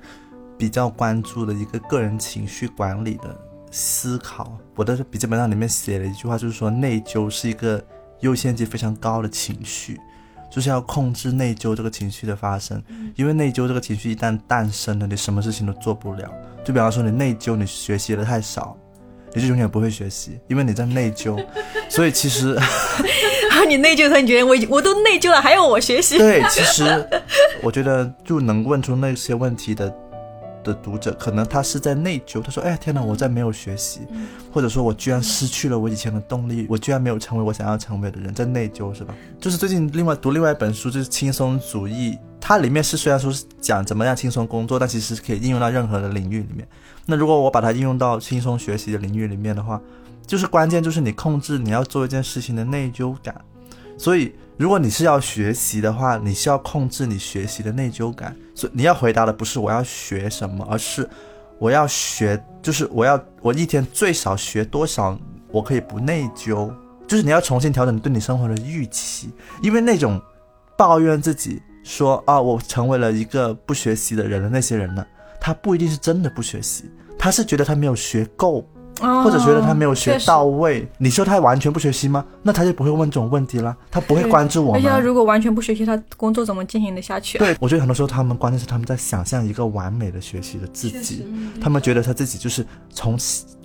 [0.61, 3.35] 比较关注的一个个人情绪管理的
[3.71, 7.83] 思考，我的笔记本上里面写了一句话，就是说内疚是一个
[8.21, 9.99] 优先级非常高的情绪，
[10.51, 12.83] 就是要控制内疚这个情绪的发生，
[13.17, 16.31] 因为内疚这个情绪一旦诞生了，你什么事情都做不了。
[16.63, 18.77] 就比方说你内疚你学习的太少，
[19.33, 21.43] 你就永远不会学习，因为你在内疚。
[21.89, 22.55] 所以其实，
[23.67, 26.19] 你内疚他，你觉得我我都内疚了，还要我学习？
[26.19, 26.85] 对，其实
[27.63, 29.91] 我觉得就能问出那些问题的。
[30.63, 34.01] 的读者可能他是在内疚，他说：“哎呀天哪，我在没有学习，
[34.53, 46.67] 或者说我居然失去了我以前的动力，我居然没有成为我想要成为的人，在内疚是吧？”就是最近另外读另外一本书，就是轻松主义，它里面是虽然说是讲怎么样轻松工作，但其实可以应用到任何的领域里面。
[47.07, 49.81] 那如果我把它应用到轻松学习的领域里面的话，
[50.27, 53.35] 就是关键就是你控制你要做一件事情的内疚感。
[53.99, 58.37] 所以如果你是要学习的话，你需要控制你学习的内疚感。
[58.55, 61.09] 所以你要回答的不是我要学什么，而是
[61.59, 65.19] 我要学，就是我要我一天最少学多少，
[65.51, 66.71] 我可以不内疚。
[67.09, 69.31] 就是你要重新调整对你生活的预期，
[69.63, 70.21] 因为那种
[70.77, 75.03] 抱怨自己说啊，我成为了一个不学习的人的那些人呢，
[75.41, 76.85] 他不一定是真的不学习，
[77.19, 78.63] 他是觉得他没有学够。
[79.01, 82.25] 或者觉得他没有学到位，你说他完全不学习吗？
[82.43, 84.81] 那他就不会问这种问题了，他不会关注我们。
[84.81, 87.39] 而且他如果完全不学习，他工作怎么进行的下去？
[87.39, 91.27] 对，我觉得很多时候他们关键是他们在想象一个完美的学习的自己，
[91.61, 93.19] 他们觉得他自己就是从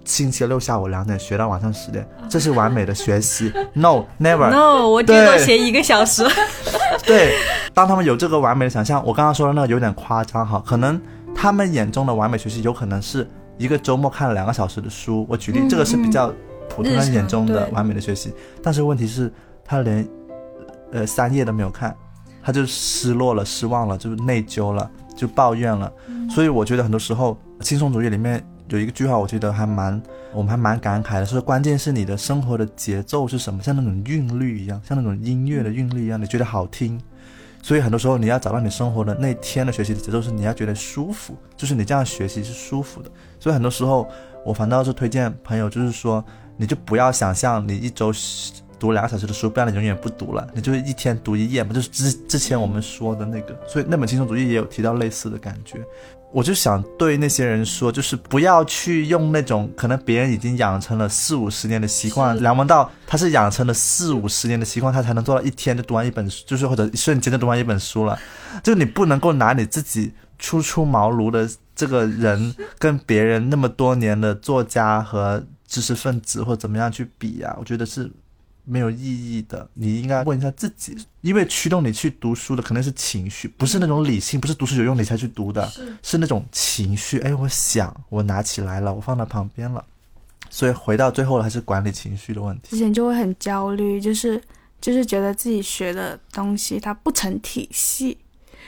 [0.06, 3.52] 星期六下午两点学到晚上十点，这是完美的学习。
[3.74, 6.26] No，never，No， 我最多学一个小时。
[7.06, 7.34] 对，
[7.74, 11.00] 当他们有这个完美的想象，我刚刚说的那个有点夸张哈，可能
[11.36, 13.28] 他们眼中的完美学习有可能是。
[13.58, 16.34] 一个周末看了两个小时的书，我举例，这个是比较
[16.70, 18.34] 普通人眼中的完美的学习。
[18.62, 19.32] 但是问题是，
[19.64, 20.08] 他连
[20.92, 21.96] 呃三页都没有看，
[22.44, 25.92] 他就失落了、失望了，就是内疚了，就抱怨了。
[26.30, 30.02] 所以我觉得很多时候，轻松主义里面有一个句话，我觉得还蛮，
[30.34, 37.00] 我们还蛮感慨的，说关键是你的生活的节奏是什么，像那种韵律一样，像那种音乐的韵律一样，你觉得好听。
[37.62, 43.10] 所以很多时候，你要找到你生活的那天的学习的节奏，是你要觉得舒服，就是你这样学习是舒服的。
[43.46, 44.10] 所以很多时候，
[44.44, 46.26] 我反倒是推荐朋友，就是说，
[46.58, 48.12] 你就不要想象你一周
[48.80, 53.56] 读两个小时的书，不然你永远不读了，你就是一天读一页嘛，就是之之前我们说的那个。
[53.68, 55.80] 所以那本轻松主义也有提到类似的感觉。
[56.34, 68.18] 我就想对那些人说，就是不要去用那种可能别人已经养成了四五十年的习惯，梁文道他是养成了四五十年的习惯，他才能做到一天就读完一本书，就是或者一瞬间就读完一本书了。
[68.64, 78.12] 就你不能够拿你自己初出茅庐的这个人跟别人那么多年的作家和知识分子或者怎么样去比啊，我觉得是。
[78.68, 87.20] 没有意义的，你应该问一下自己，因为驱动你去读书的肯定是情绪，不是那种理性，不是读书有用你才去读的，是那种情绪。
[87.20, 89.86] 哎，我想，我拿起来了，我放到旁边了，
[90.50, 92.70] 所以回到最后还是管理情绪的问题。
[92.72, 94.42] 之前就会很焦虑，就是
[94.82, 98.18] 就是觉得自己学的东西它不成体系，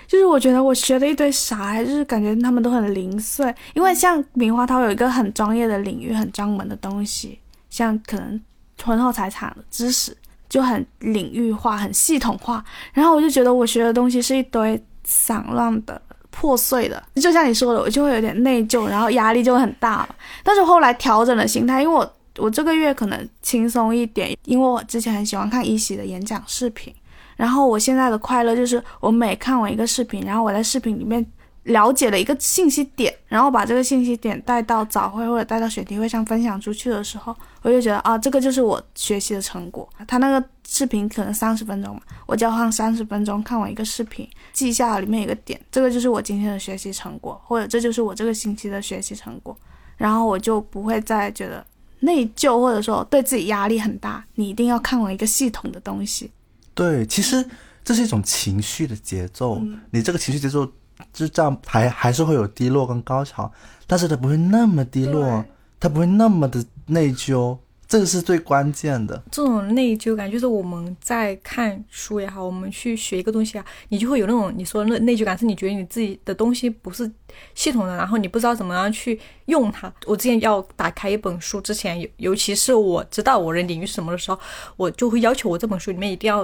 [0.06, 3.54] 就是我觉得我学了一堆啥，就是感觉他们都很零碎。
[3.74, 8.40] 因为像棉花糖有一个很专业的领域，很专门的东西，像可能。
[8.84, 10.16] 婚后财产的知识
[10.48, 20.08] 就很领域化、很系统化，然后我就觉得我学的东西是一堆散乱的、破碎的，就像你说的，我就会有点内疚，然后压力就会很大。
[20.44, 26.94] 但是后来调整了心态，因为我我这个月可能轻松一点，因为我之前很喜欢看一喜的演讲视频，
[27.38, 31.26] 然后我现在的快乐就是我每看完一个视频，然后我在视频里面。
[31.67, 39.86] 了解了一个信息点，然后把这个信息点带到早会或者带到选题会上分享出去的时候，我就觉得啊，这个就是我学习的成果。
[40.08, 49.54] 他那个视频可能三十分钟嘛，我交换三十分钟看完一个视频，记下里面一个点，这个就是我今天的学习成果，或者这就是我这个星期的学习成果。
[49.97, 51.65] 然后我就不会再觉得
[52.00, 54.23] 内疚，或者说对自己压力很大。
[54.36, 56.32] 你一定要看完一个系统的东西。
[56.78, 57.46] 对，其实
[57.84, 59.62] 这是一种情绪的节奏，
[59.92, 60.72] 你这个情绪节奏。
[61.13, 63.52] 就这样，还还是会有低落跟高潮，
[63.86, 65.46] 但是它不会那么低落，
[65.80, 67.56] 它不会那么的内疚，
[67.88, 69.22] 这个是最关键的。
[69.32, 77.10] 这种内疚感，就是我们在看书也好，我们去学一个东西啊，你就会有那种你说的那内疚感，是你觉得你自己的东西不是
[77.54, 79.94] 系统的，然后你不知道怎么样去用它。
[80.08, 84.40] 我之前要打开一本书之前，尤尤其是我知道我的领域是什么的时候，
[84.78, 86.44] 我就会要求我这本书里面一定要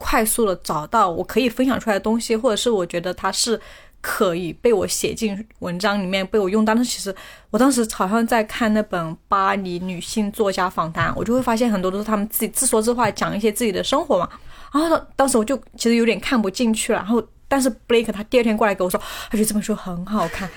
[0.00, 3.60] 快速的找到我可以分享出来的东西，或者是我觉得它是。
[4.02, 6.64] 可以被我写进文章里面，被我用。
[6.64, 7.14] 但是其实
[7.50, 14.26] 我当时好像在看那本巴黎女性作家访谈，我就会发现很多都是他们自己自说自话，讲一些自己的生活嘛。
[14.72, 16.98] 然后当时我就其实有点看不进去了。
[17.00, 20.48] 然后但是 Blake 他第二天过来跟我说，他觉得这本书很好看。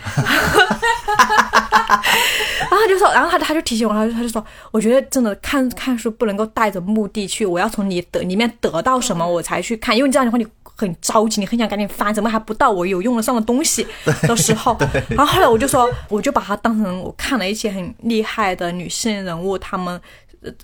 [1.73, 10.45] 然后他就说，然后他他就提醒我，他就他就说，我觉得真的看看书不能够带着目的去，我要从你的里面得到什么我才去看，因为这样的话你。
[10.75, 13.85] 很着急，你很想赶紧翻，怎么还不到我有用得上的东西
[14.27, 14.75] 的时候？
[15.09, 20.01] 然后后来我就说，我就把它当成我看了一些很厉害的女性人物，她们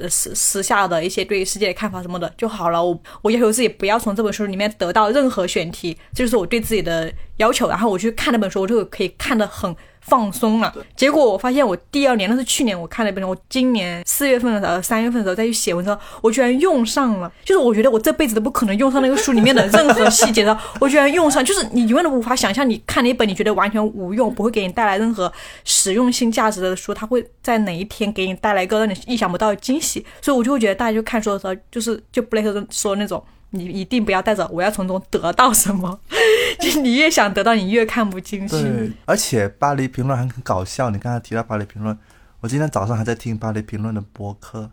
[0.10, 2.84] 私私下的一些对世界的看法什么的就好了。
[2.84, 7.70] 我我要求自己不要从这本书里面得到任何选题，这就是我对自己的要求。
[7.70, 9.74] 然后我去看那本书，我就可以看得很
[10.10, 10.74] 放松了。
[10.96, 17.32] 结果我发现我第二年，那是去年我看了一本书，我今年四月份的时候、三月份的时候再去写文章，我居然用上了。
[17.46, 21.46] 就是我觉得我这辈子都不可能用上那个书里面的任何细节的， 我居然用上。
[21.46, 25.32] 就是你永远都无法想象，你看了一本你觉得完全无用、不会给你带来任何
[25.64, 30.06] 实用性价值的书，它会在哪一天给你带来一个让你意想不到的惊喜。
[30.22, 33.24] 所以我就会觉得，大家就看书的时候，就是就布雷克说那种。
[33.52, 36.00] 你一定不要带着我要从中得到什么，
[36.62, 38.62] 就你越想得到，你越看不进去。
[38.62, 40.92] 对，而且巴黎评论还很搞笑。
[40.92, 41.98] 你刚才提到巴黎评论，
[42.42, 44.70] 我今天早上还在听巴黎评论的播客，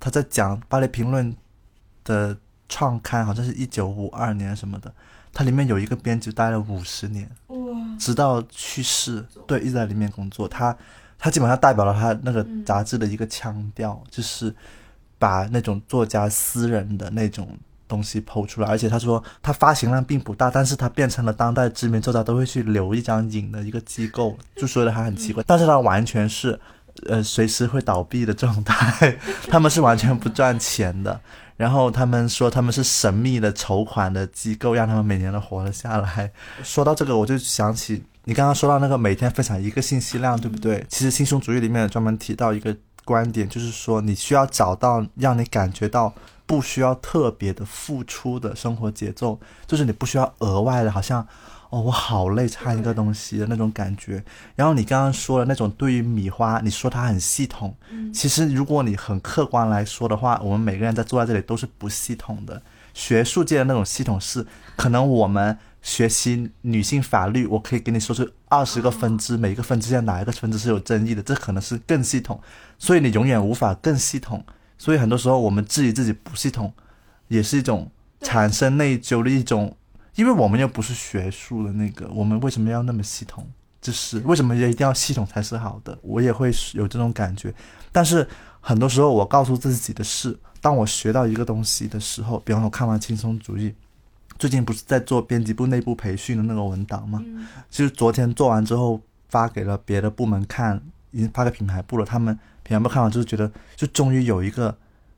[0.00, 1.36] 他在讲巴黎评论
[2.02, 2.36] 的
[2.68, 4.92] 创刊，好像是一九五二年什么的。
[5.32, 7.56] 它里面有一个编辑待了五十年，哇，
[7.96, 10.48] 直到去世，对，一直在里面工作。
[10.48, 10.76] 他
[11.16, 14.52] 他基本上代表了他那个杂志的一个腔调，就是
[15.16, 17.56] 把那种作家私人的那种。
[17.90, 26.58] 东西剖出来，而且他说他发行量并不大，但是他变成了当代知名作家都会去留一张影的一个机构，就说的还很奇怪，但是他完全是，
[27.08, 29.18] 呃，随时会倒闭的状态，
[29.50, 31.20] 他们是完全不赚钱的，
[31.56, 36.30] 然后他们说他们是神秘的筹款的机构，让他们每年都活了下来。
[36.62, 40.86] 说到这个，我就想起你刚刚说到那个每天分享一个信息量，对不对？
[40.88, 42.74] 其实新雄主义里面专门提到一个
[43.04, 46.14] 观点，就是说你需要找到让你感觉到。
[46.50, 51.24] 不需要特别的付出的生活节奏，就是你不需要额外的，好像
[51.68, 54.20] 哦，我好累，差一个东西的那种感觉。
[54.56, 57.76] 然后你刚刚说的那种对于米花，你说它很系统，
[58.12, 62.60] 其实如果你很客观来说的话，我们每个人在坐在这里都是不系统的。
[62.94, 72.40] 学术界的那种系统是，可能我们学习女性法律，我可以给你说出二十个分支，每一个分支在哪一个分支是有争议的，这可能是更系统，
[72.76, 74.44] 所以你永远无法更系统。
[74.80, 76.72] 所以很多时候我们质疑自己不系统，
[77.28, 77.90] 也是一种
[78.22, 79.76] 产生内疚的一种，
[80.14, 83.46] 因为我们又不是学术的那个，我们为什么要那么系统？
[83.82, 85.98] 就是为什么也一定要系统才是好的？
[86.00, 87.54] 我也会有这种感觉。
[87.92, 88.26] 但是
[88.58, 93.74] 很多时候我告诉自己的是，当我学到一个东西的时候，比方说看完轻松主义，
[94.38, 97.22] 最近不是在做编辑部内部培训的那个文档吗？
[97.68, 102.38] 其实昨天做完之后发给了别的部门看，已经发给品牌部了，他们。
[102.70, 104.72] 全部看完就是觉得，就终于有一个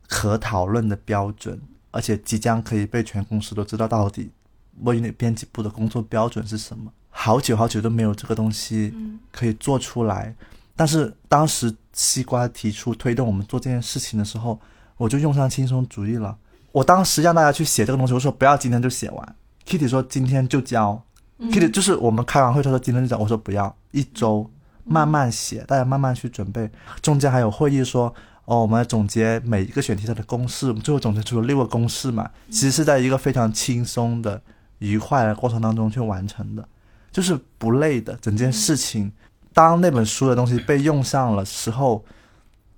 [0.09, 1.61] 可讨论的标准，
[1.91, 4.31] 而且即将可以被全公司都知道到底
[4.85, 6.91] 微那编辑部的工作标准是什么。
[7.11, 8.95] 好久好久都没有这个东西
[9.31, 10.35] 可以做出来，
[10.75, 14.59] 但是当时西瓜提出推动我们做这件事情的时候，
[14.97, 16.35] 我就用上轻松主义了。
[16.73, 19.37] 我当时让大家去写这个东西，我说不要今天就写完。
[19.67, 21.05] Kitty 说今天就交
[21.39, 24.51] ，Kitty 就是我们开完会，他说今天就交，我说不要一周。
[24.85, 26.71] 慢慢写，大家慢慢去准备。
[27.01, 28.13] 中间还有会议说，
[28.45, 32.29] 哦，我们总结每一个选题它的公式，我们最后总结出了六个公式嘛。
[32.51, 34.43] 其实是在一个非常轻松的、
[34.79, 36.69] 愉快的过程当中去完成的，
[37.13, 38.17] 就是不累的。
[38.21, 39.13] 整件事情，
[39.53, 42.05] 当那本书的东西被用上了时候，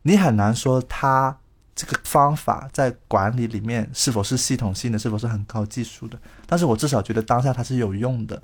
[0.03, 1.37] 你很难说它
[1.75, 6.19] 这个方法在管理里面是否是系统性的，是否是很高技术的。
[6.47, 8.43] 但是我至少觉得当下它是有用的。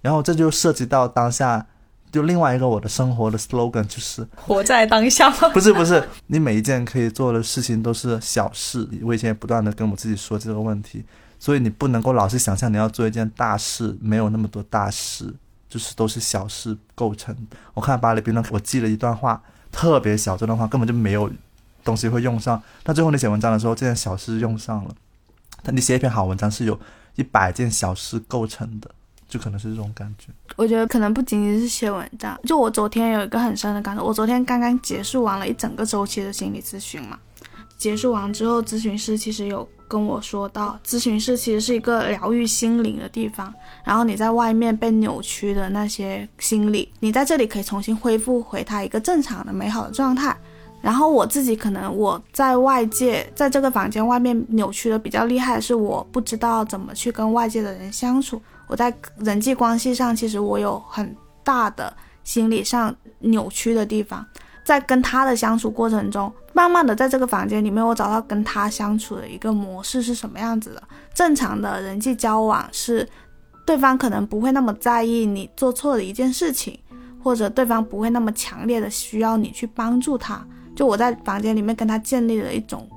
[0.00, 1.66] 然后这就涉及到当下。
[2.12, 5.30] 就另外一个我的生活的 slogan 就是活在当下。
[5.52, 8.86] 不是不是，你每一件可以做的事情都是小事。
[9.02, 11.02] 我以前也不断的跟我自己说这个问题，
[11.38, 15.34] 所以你不能够老是想象你要做一件大事，没有那么多大事，
[15.70, 17.34] 就是都是小事构成。
[17.72, 21.30] 我看巴黎评论，我记了一段话，特别小，这段话根本就没有
[21.82, 22.62] 东西会用上。
[22.82, 24.94] 但最后你写文章的时候，这件小事用上了。
[25.62, 26.78] 但你写一篇好文章是有
[27.14, 28.90] 一百件小事构成的。
[29.32, 32.38] 就可能是这种感觉，我觉得可能不仅仅是写文章。
[32.44, 37.18] 就我昨天有一个很深的感受，我昨天刚刚结束完了一整个周期的心理咨询嘛。
[37.78, 43.50] 结束完之后，咨询师其实有跟我说到，咨询室其实是一个疗愈心灵的地方。
[43.86, 50.36] 然后你在外面被扭曲的那些心理，你在这里可以重新恢复回它一个正常的美好的状态。
[50.82, 58.42] 然后我自己可能我在外界，在这个房间外面扭曲的比较厉害，是我不知道怎么去跟外界的人相处。
[58.68, 61.92] 我在人际关系上，其实我有很大的
[62.24, 64.24] 心理上扭曲的地方，
[64.64, 70.82] 在跟他的相处过程中，慢慢的在这个房间里面，我找到跟他相处的一个模式是什么样子的。
[71.14, 73.06] 正常的人际交往是，
[73.66, 76.78] 对方可能不会那么在意你做错的一件事情，
[77.22, 80.44] 或者对方不会那么强烈的需要你去帮助他。
[80.74, 82.88] 就我在房间里面跟他建立了一种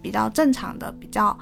[0.00, 1.36] 比较正常的、比较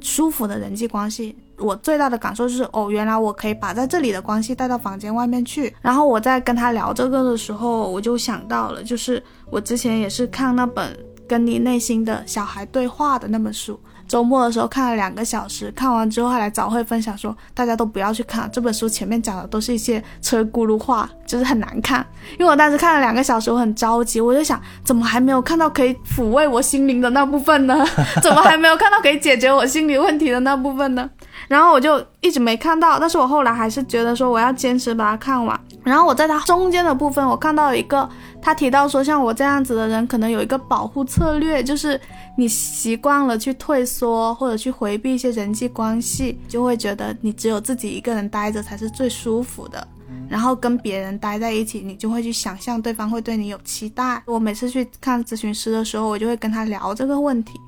[0.00, 1.36] 舒服的人际关系。
[1.58, 5.74] 我最大的感受就是，哦，原来我可以把在这里的关系带到房间外面去。
[5.82, 10.96] 然后我在跟他聊这个的时候，我就想到了，就是我之前也是看那本
[11.26, 13.78] 跟你内心的小孩对话的那本书。
[14.06, 22.06] 周末的时候看了两个小时，看完之后还来早会分享说，大家都不要去看这本书，前面讲的都是一些车轱辘话，就是很难看。
[22.38, 27.84] 因为我当时看了两个小时，我很着急，我就想，怎么还没有看到可以抚慰我心灵的那部分呢？
[28.22, 31.10] 怎么还没有看到可以解决我心理问题的那部分呢？
[31.46, 35.58] 然后我就一直没看到，但是我后来还是觉得说我要坚持把它看完。
[35.84, 38.06] 然后我在它中间的部分，我看到一个，
[38.42, 41.98] 他提到说，像我这样子的人，可能有一个保护策略，就是
[42.36, 49.86] 你习惯了去退缩或者去回避一些人际关系，就会觉得你只有自己一个人待着才是最舒服的。
[50.28, 54.22] 然后跟别人待在一起，你就会去想象对方会对你有期待。
[54.26, 57.58] 我每次去看咨询师的时候，我就会跟他聊这个问题。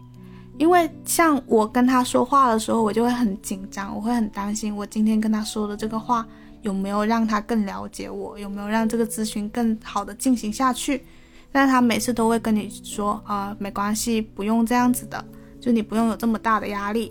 [0.61, 6.25] 因为像我跟他说话的时候，我就会很紧张，我会很担心，我今天跟他说的这个话
[6.61, 11.03] 有没有让他更了解我，有没有让这个咨询更好的进行下去。
[11.51, 15.25] 但他每次都会跟你说啊，没关系，不用这样子的，
[15.59, 17.11] 就你不用有这么大的压力。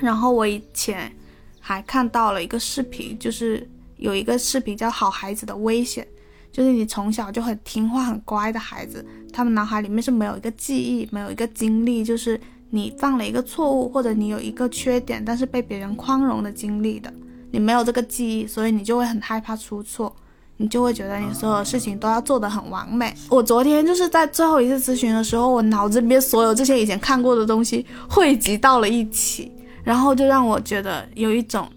[0.00, 1.12] 然后我以前
[1.60, 3.64] 还看到了一个视频，就是
[3.98, 6.04] 有一个视频叫《好孩子的危险》。
[6.50, 12.40] 就是你从小就很听话、很乖的孩子，他们脑海里面是没有一个记忆、没有一个经历，就是
[12.70, 17.12] 你犯了一个错误或者你有一个缺点，但是被别人宽容的经历的。
[17.50, 20.14] 你没有这个记忆，所以你就会很害怕出错，
[20.56, 23.14] 你就会觉得你所有事情都要做得很完美。
[23.30, 29.52] 我昨天就是在最后一次咨询的时候，我脑子里面所有这些以前看过的东西汇集到了一起，
[29.84, 31.68] 然后就让我觉得有一种。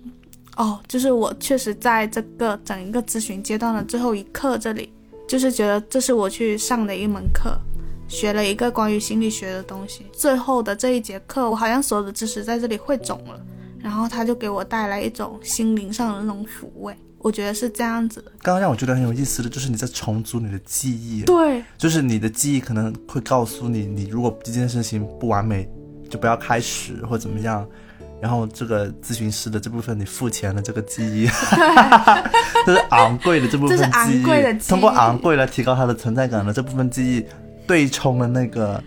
[0.57, 4.91] 哦，就是我确实在这个整一个咨询阶段的最后一课，这里
[5.27, 7.57] 就是觉得这是我去上的一门课，
[8.07, 10.05] 学了一个关于心理学的东西。
[10.11, 13.41] 最后的这一节课，我好像所有的知识在这里汇总了，
[13.79, 16.95] 然后他就给我带来一种心灵上的那种抚慰。
[17.17, 18.31] 我觉得是这样子的。
[18.41, 25.69] 刚刚让我觉得很有意思的就是你在重组你的记忆，对，就是你的记忆可能会告诉你，你如果这件事情不完美，
[26.09, 27.65] 就不要开始或怎么样。
[28.21, 31.27] 然后这个咨询师的这部分你付钱的这个记忆，
[32.65, 34.23] 这是昂贵的这部分记忆，
[34.69, 37.25] 通过昂贵来提高他的存在感的这部分记忆，
[37.65, 38.81] 对冲了那个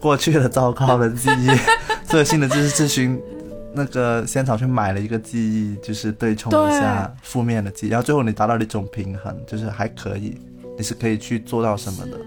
[0.00, 1.50] 过去的糟糕的记忆。
[2.08, 3.20] 所以新的知识咨询，
[3.74, 10.38] 那个仙草去买了一个记忆，就是对冲一下负面的记忆，然后最后你达到了一种平衡，就是还可以，
[10.76, 12.18] 你是可以去做到什么的。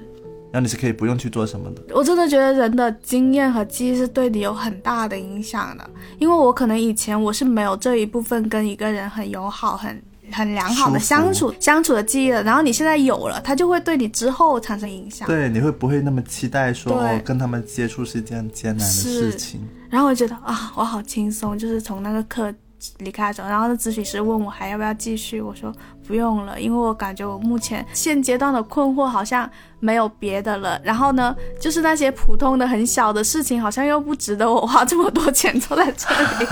[0.55, 1.81] 那你是可以不用去做什么的。
[1.93, 5.85] 我真的觉得人的经验和记忆是对你有很大的影响的，
[6.17, 10.01] 因为我可能以前我是没有这一部分跟一个人很友好、很
[10.31, 15.27] 很良好的相处相处的记忆的，然后你现在有了，它就会对你之后产生影响。
[15.27, 19.59] 对，你会不会那么期待说跟他们接触是一件艰难的事情？
[19.89, 22.53] 然后我觉得啊，我好轻松，就是从那个课。
[22.99, 25.73] 离开走，然后那咨询师问我还要不要继续，我说
[26.07, 29.49] 不用了，因为我感觉我目前现阶段的困惑好像
[29.79, 30.79] 没有别的了。
[30.83, 36.47] 然后呢，就是那些普通的很小的事情，好像又不值得我花这么多钱坐在这里。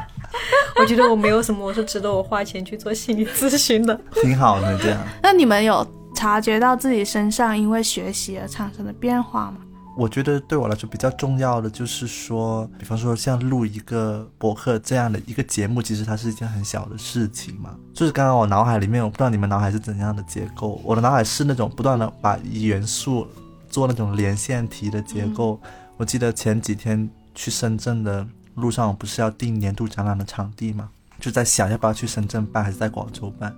[0.80, 4.98] 我觉得我没有什么是值得我花钱去做心理咨询的， 挺好的这样。
[5.22, 9.56] 那你们有察觉到自己身上因为学习而产生的变化吗？
[10.00, 17.76] 我觉得对我来说比较重要的就是说，比方说像录一个博客这样的一个节目，其实它是一件很小的事情嘛。
[17.92, 23.26] 就是刚刚我脑海里面，我不知道你们脑海是怎样的结构，我的脑海是那种不断的把元素
[23.68, 25.60] 做那种连线题的结构。
[25.98, 30.88] 我记得前几天去深圳的路上，我不是要定年度展览的场地嘛，
[31.18, 33.54] 就在想要不要去深圳办还是在广州办。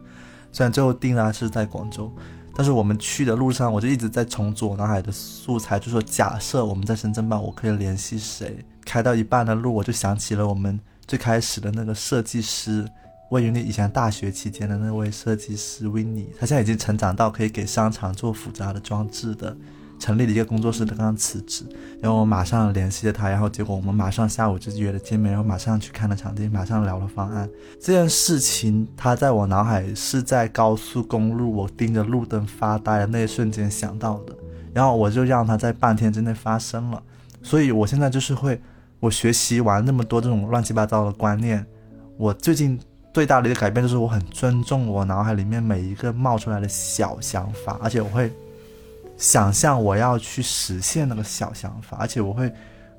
[0.51, 2.13] 虽然最后定了是在广州。
[2.55, 8.65] 但是我们去的路上，我就一直在重组脑海的素材，就说假设我们在深圳办，我可以联系谁？
[8.85, 12.87] 开到一半的路，我就想起了我们最开始的那个设计师，
[13.31, 19.57] 位于你以前大学期间的那位设计师维尼，他现在已经成长到可以给商场做复杂的装置的。
[20.03, 21.65] 成立了一个工作室，他刚刚辞职，
[22.01, 27.49] 然后我马上联系了他，然后结果我们马上下午就约了见面，然后马上去看了场地，马上聊了方案。
[27.81, 34.35] 这件事情，他在我脑海是在高速公路，我盯着路灯发呆的那一瞬间想到的，
[34.75, 37.01] 然后我就让他在半天之内发生了。
[37.41, 38.61] 所以我现在就是会，
[38.99, 41.65] 我学习完那么多这种乱七八糟的观念，
[42.19, 42.77] 我最近
[43.15, 48.33] 最大的一个改变就是我很尊重我脑海里面每一个冒出来的小想法，而且我会。
[49.23, 52.53] 想象我要去实现那个小想法，而且我会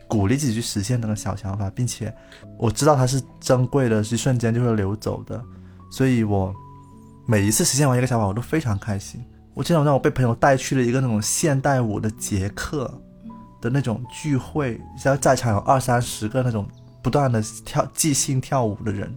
[0.07, 2.15] 鼓励自己去实现那个小想法，并且
[2.57, 5.43] 我知道它是珍贵的，是瞬间就会流走的，
[5.91, 6.55] 所以我
[7.25, 9.21] 每一次实现完一个想法，我都非常开心。
[9.53, 12.89] 我经常让我被朋友带去了一个那种现代舞的节课
[13.59, 16.65] 的那种聚会，像在场有二三十个那种
[17.01, 19.13] 不断的跳即兴跳舞的人，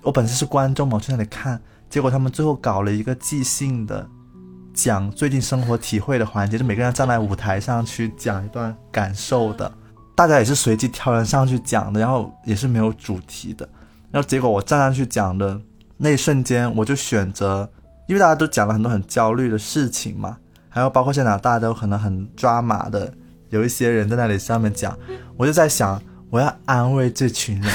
[0.00, 1.60] 我本身是观众嘛，我去那里看，
[1.90, 4.08] 结果他们最后搞了一个即兴的。
[4.74, 9.70] 讲最近生活体会的环节，就每个人站在舞台上去讲一段感受的，
[10.14, 13.68] 大家也是随机挑人上去讲的，然后也是没有主题的，
[14.10, 15.60] 然后结果我站上去讲的
[15.96, 17.68] 那一瞬间，我就选择，
[18.06, 20.36] 因为大家都讲了很多很焦虑的事情嘛，
[20.68, 23.12] 还有包括现场大家都可能很抓马的，
[23.50, 24.96] 有一些人在那里上面讲，
[25.36, 26.00] 我就在想，
[26.30, 27.72] 我要安慰这群人。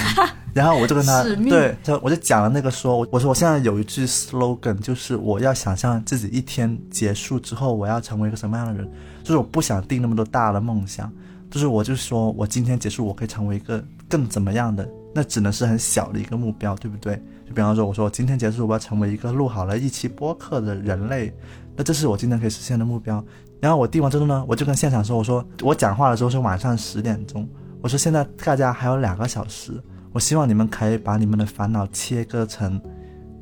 [0.55, 8.89] 然后我就跟他对，就我就讲了那个说，我说我现在有一句 slogan，就是我要想象自己一天结束之后，我要成为一个什么样的人，
[9.21, 11.11] 就是我不想定那么多大的梦想，
[11.51, 17.21] 就是我就说我今天结束，我可以成为一个更怎么样的，那只能是很小的一个目标，对不对？
[17.45, 21.35] 就比方说，我说我今天结束，我要成为一个录好了一期播客的人类，
[21.75, 23.21] 那这是我今天可以实现的目标。
[23.59, 27.45] 然后我定完之后呢，我就跟现场说，我说我讲话的时候是晚上十点钟，
[27.81, 29.73] 我说现在大家还有两个小时。
[30.15, 32.79] 我希望你们可以把你们的烦恼切割成，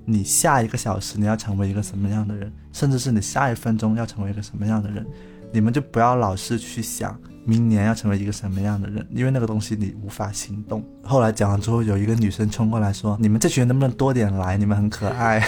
[0.05, 5.05] 你下一个小时你要成为一个什么样的人，甚至是你下一分钟要成为一个什么样的人，
[5.51, 7.15] 你们就不要老是去想
[7.45, 10.83] 明年要成为一个什么样的人，因为那个东西你无法行动。
[11.03, 14.57] 后来讲完之后，有一个女生冲过来说：“你们这群人能不能多点来？
[14.57, 15.45] 你们很可爱。”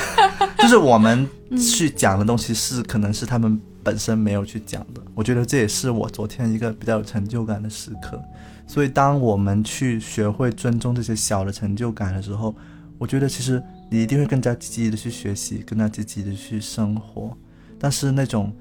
[0.61, 5.01] 就是我们去讲的东西是可能是他们本身没有去讲的。
[5.15, 8.21] 我觉得这也是我昨天一个比较有成就感的时刻。
[8.67, 12.53] 所以，当我们去学会尊重这些小的成就感的时候，
[12.97, 17.35] 我觉得其实你一定会更加积极的去学习，更加积极的去生活。
[17.77, 18.51] 但是那种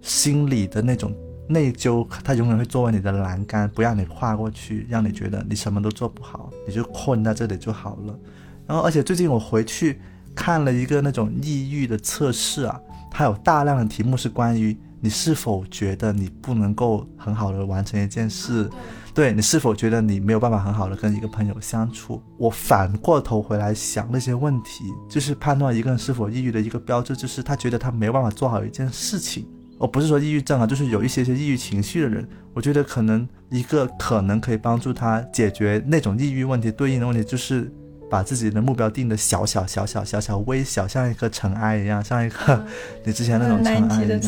[0.00, 1.12] 心理的那种
[1.48, 8.18] 内疚，它永远会作为你的栏杆，不让你跨过去，让你觉得你什么都做不好，你就困在这里就好了。
[8.66, 10.00] 然后，而且最近我回去
[10.34, 12.80] 看了一个那种抑郁的测试啊，
[13.10, 18.68] 它有大量的题目是关于你是否觉得你不能够很好的完成一件事。
[19.12, 22.22] 对你是否觉得你没有办法很好的跟一个朋友相处？
[22.38, 29.46] 我反过头回来想那些问题，就是判断一个人是否抑郁的一个标志，就是他觉得他没有办法做好一件事情。
[29.78, 37.70] 我不是说抑郁症啊，就是有一些些抑郁情绪的人，我觉得可能一个可能可以帮助他解决那种抑郁问题对应的问题，就是
[38.08, 42.64] 把自己的目标定的小小小小小小微小，像一颗尘埃一样，像一个
[43.04, 44.20] 你之前那种尘埃一样，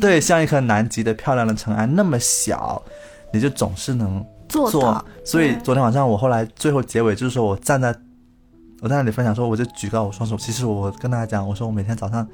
[0.00, 2.82] 对，像一颗南极的漂亮的尘埃那么小。
[3.32, 7.92] 你就总是能做到，所以昨天晚上我后来最后结尾就是说我站在，
[8.80, 12.24] 我在那里分享说我就举高我双手，其实我跟大家讲，我说我每天早上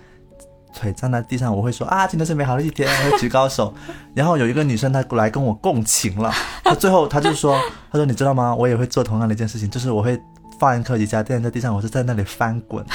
[0.74, 3.72] 腿站在地上，我会说啊今天是美好的一天，我会举高手，
[4.12, 6.30] 然后有一个女生她过来跟我共情了，
[6.62, 7.58] 她最后她就说，
[7.90, 8.54] 她说你知道吗？
[8.54, 10.20] 我也会做同样的一件事情，就是我会
[10.58, 12.84] 放一颗瑜伽垫在地上，我是在那里翻滚。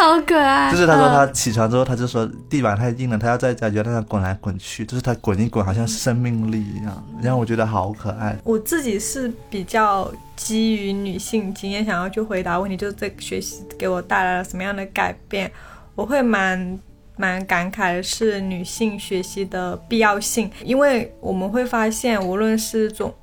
[0.00, 0.70] 好可爱！
[0.72, 8.34] 就是他说他起床之后，他就说地板太硬了，他要在家瑜伽上滚来滚去，就是他滚一滚，好像生命力一样，然后我觉得好可爱。
[8.42, 15.52] 我自己是比较基于女性经验，想要去回答问题，就是这学习给我带来了什么样的改变？
[15.94, 16.80] 我会蛮
[17.16, 23.14] 蛮感慨的是女性学习的必要性，因为我们会发现，无论是种。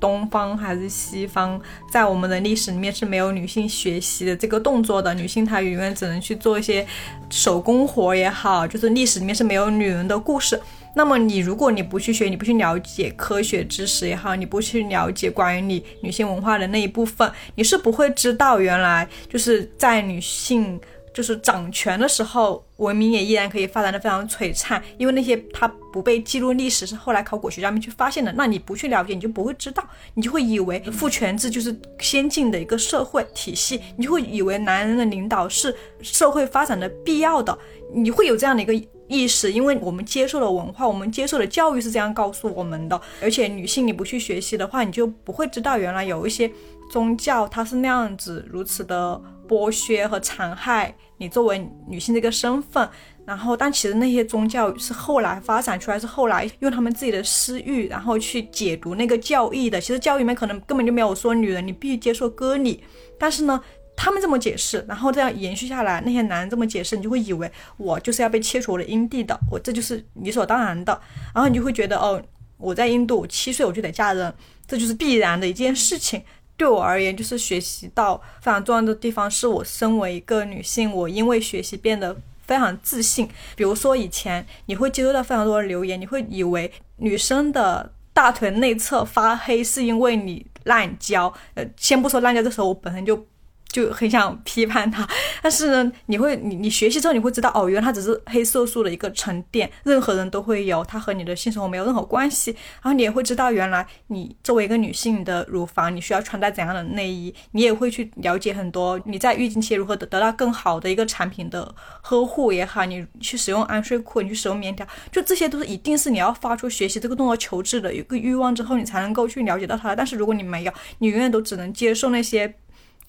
[0.00, 1.60] 东方还是西方，
[1.92, 5.12] 在我们的历史里面是没有女性学习的这个动作的。
[5.14, 6.84] 女性她永远只能去做一些
[7.28, 10.60] 手工活也好，就是历史里面是没有女人的故事。
[10.96, 20.80] 那么你如果你不去学，你不去了解科学知识也好，你不去了解关于你女性文化的那一部分，你是不会知道原来就是在女性。
[21.12, 28.32] 就是掌权的时候，文明也依然可以发展的非常璀璨，因为那些它不被记录历史是后来考古学家们去发现的。
[28.32, 29.84] 那你不去了解，你就不会知道，
[30.14, 37.58] 你就会以为父权制就是先进的一个社会体系，你就会以为男人的领导是社会发展的必要的，
[37.92, 38.72] 你会有这样的一个
[39.08, 43.00] 意识，因为我们接受的文化，我们接受的教育是这样告诉我们的。
[43.20, 46.48] 而且女性你不去学习的话，你就不会知道原来有一些
[46.90, 49.18] 宗教它是那样子如此的。
[49.50, 52.88] 剥削和残害你作为女性这个身份，
[53.26, 59.80] 然后，但其实那些宗教是后来发展出来，是后来用他们自己的私欲，然后去解读那个教义的。
[59.80, 62.84] 其实教育里面可能根本就没有说女人你必须接受割礼，
[63.18, 63.60] 但是呢，
[63.96, 70.92] 他们这么解释，然后这样延续下来，那些男人这么解释，你就会以为我就是要被切除我的阴蒂的，我这就是理所当然的，
[71.34, 72.22] 然后你就会觉得哦，
[72.56, 74.32] 我在印度七岁我就得嫁人，
[74.64, 76.22] 这就是必然的一件事情。
[76.60, 82.14] 对我而言，就是学习到非常重要的地方，是我身为一个女性，我因为学习变得
[82.46, 83.26] 非常自信。
[83.56, 91.32] 比如说，以前你会接收到非常多的留言，你会以为女生的大腿内侧发黑是因为你滥交。
[91.54, 93.26] 呃，先不说滥交，这时候我本身就
[93.70, 95.08] 就很想批判他，
[95.40, 102.50] 但是呢，你会你你学习之后，你会知道哦，原来它只是黑色素的一个沉淀，任何人都会有，它和你的性生活没有任何关系。
[102.50, 119.94] 然后你也会知道，原来你作为一个女性的乳房，你需要穿戴怎样的内衣，你也会去了解很多你在月经期如何得得到更好的一个产品的呵护也好，你去使用安睡裤，你去使用棉条，就这些都是一定是你要发出学习这个动作求知的一个欲望之后，你才能够去了解到它。
[119.94, 122.52] 但是如果你没有，你永远都只能接受那些。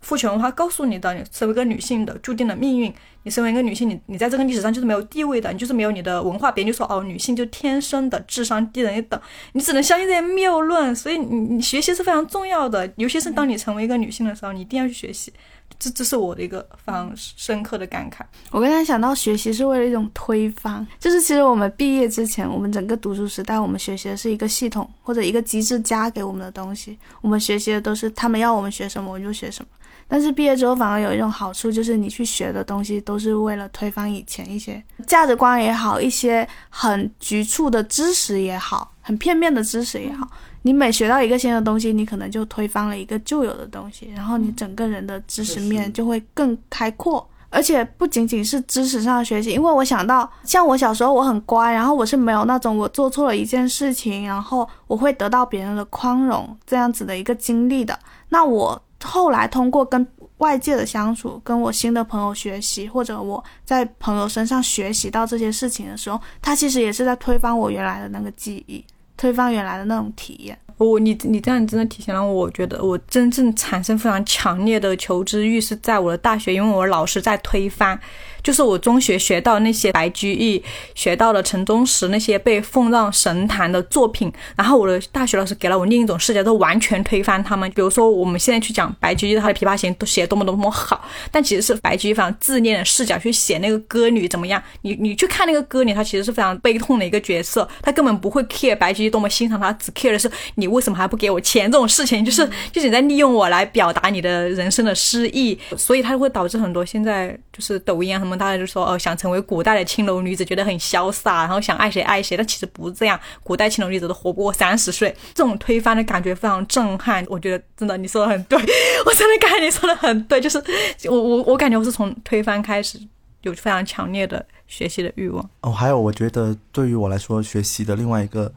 [0.01, 2.93] 父权文化告诉你的，你身为一个女性的注定的命运。
[3.23, 6.51] 你身为一个女性，你你在这个历史上就是没有地位的，你就是没有你的文化。
[6.51, 9.21] 别人就说哦，女性就天生的智商低人一等，
[9.53, 10.95] 你只能相信这些谬论。
[10.95, 15.31] 所以你你学习是非常重要的，尤其是当你成为一个女性的时候，你一定要去学习。
[15.77, 18.21] 这这是我的一个非常深刻的感慨。
[18.49, 29.69] 我刚才想到，学习是为了一种推翻，就是其实我们毕业之前，我们整个读书时代，我们学习的是一个系统或者一个机制加给我们的东西，我们学习的都是他们要我们学什么，我们就学什么。
[30.13, 40.27] 但是毕业之后反而有一种好处，就是你去学的东西都是为了推翻以前一些价值观也好，一些很局促的知识也好，很片面的知识也好。
[40.63, 47.25] 你每学到一个新的东西，你可能就推翻了一个旧有的东西，然后你整个人的知识面就会更开阔。
[47.49, 57.97] 而且不仅仅是知识上的学习，因为我想到，像我小时候我很乖，然后我是没有那种我做错了一件事情，然后我会得到别人的宽容这样子的一个经历的。
[58.27, 58.81] 那我。
[59.03, 60.05] 后来通过跟
[60.37, 68.83] 外界的相处，跟我新的朋友学习，或者我在朋友身上学习到这些事情的时候，他其实也是在推翻我原来的那个记忆，
[69.15, 70.57] 推翻原来的那种体验。
[70.77, 77.99] 我你你这样真的体现了，我觉得我真正产生非常强烈的求知欲是在我的大学，因为我老师在推翻。
[78.43, 80.63] 就是我中学学到那些白居易，
[80.95, 87.69] 学到了陈忠实那些被奉上神坛的作品，然后我的大学老师给了我另一种视角，都完全推翻他们。
[87.71, 94.61] 比如说我们现在去讲白居易他的《琵琶行》都写多么多么好，但其实是白居易非常自恋的视角去写那个歌女怎么样。
[94.81, 108.30] 你你去看那个歌女，她其实是非常悲痛的一个角色，她根本不会 care 白居易多么欣赏她，只 care 的是你为什么还不给我钱这种事情，就是就是你在利用我来表达你的人生的失意，所以它会导致很多现在就是抖音啊。
[108.37, 113.19] 大家就说哦，想成为古代的青楼女子，觉得很潇洒，然后想爱谁爱谁，但其实不是这样。
[113.43, 117.25] 古代青楼女子都活不过三十岁，这种推翻的感觉非常震撼。
[117.29, 118.57] 我觉得真的，你说的很对，
[119.05, 120.39] 我真的感觉你说的很对。
[120.41, 120.61] 就是
[121.09, 122.99] 我我我感觉我是从推翻开始，
[123.41, 125.49] 有非常强烈的学习的欲望。
[125.61, 128.51] 哦，还有我觉得对于我来说，学习的另外一个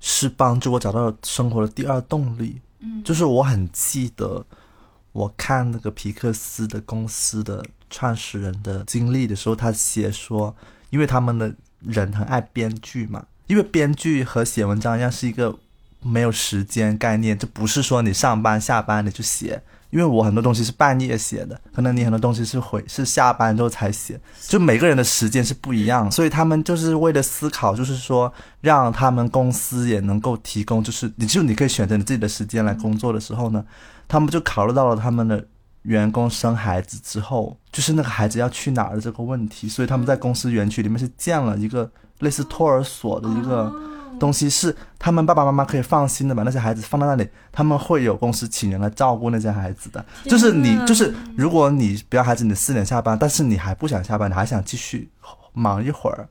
[0.00, 2.60] 是帮助我找到生活的第二动力。
[2.80, 4.44] 嗯，就是我很记得
[5.12, 7.64] 我看那个皮克斯的公司的。
[7.92, 10.54] 创始人的经历的时候，他写说，
[10.90, 15.58] 因为他们的人很爱编剧嘛，因为编剧和写文章一样是一个
[16.00, 33.64] 没有时间概念，这不是说你上班下班你就写，因为我很多东西是半夜写的，可能你很多东西是回是下班之后才写，就每个人的时间是不一样，所以他们就是为了思考，就是说让他们公司也能够提供，就是你就你可以选择你自己的时间来工作的时候呢，
[34.10, 35.46] 他们就考虑到了他们的。
[35.84, 43.72] 员工生孩子之后，就是那个孩子要去哪儿的这个问题，所以他们在公司园区里面是建了一个类似托儿所的一个
[44.18, 50.04] 东西，是他们爸爸妈妈可以放心的把那些孩子放在那里，他们会有公司请人来照顾那些孩子的。
[50.26, 55.10] 就是你，就是如果你不要孩子，你四点下班，但是你还不想下班，你还想继续
[55.54, 56.28] 忙一会儿，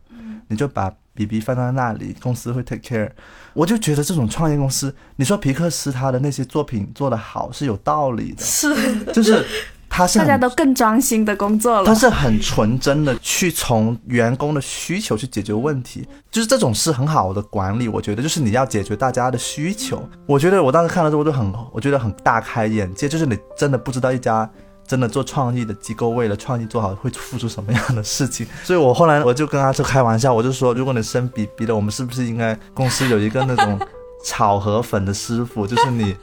[0.48, 3.10] 你就把 BB 放在那里，公司会 take care。
[3.54, 9.46] 我就觉得这种创业公司，你说皮克斯他的那些作品做得好是有道理的，是，就是
[9.90, 17.88] 他是 大家都更专心的工作了，他是很纯真的去从员工的需求去解决问题，就是这种是很好的管理。
[17.88, 20.08] 我觉得就是你要解决大家的需求。
[20.26, 24.50] 我觉得我当时看了之后就很，我觉得很大开眼界，就是你真的不知道一家。
[24.90, 28.48] 真的做创意的机构，为了创意做好，会付出什么样的事情？
[28.64, 33.80] 所以我后来我就跟阿周开玩笑，我就说，如果你生 B B 了，我们是不是应该公司有一个那种
[34.26, 35.68] 炒河粉的师傅？
[35.68, 36.16] 就是你，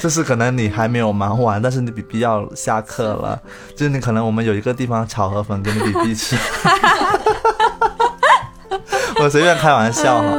[0.00, 3.38] 就 是可能你还没有忙完，但是你 B B 要下课了，
[3.76, 6.38] 就是你可能我们有一个地方炒河粉给你 B B 吃。
[9.20, 10.34] 我随便开玩笑哈，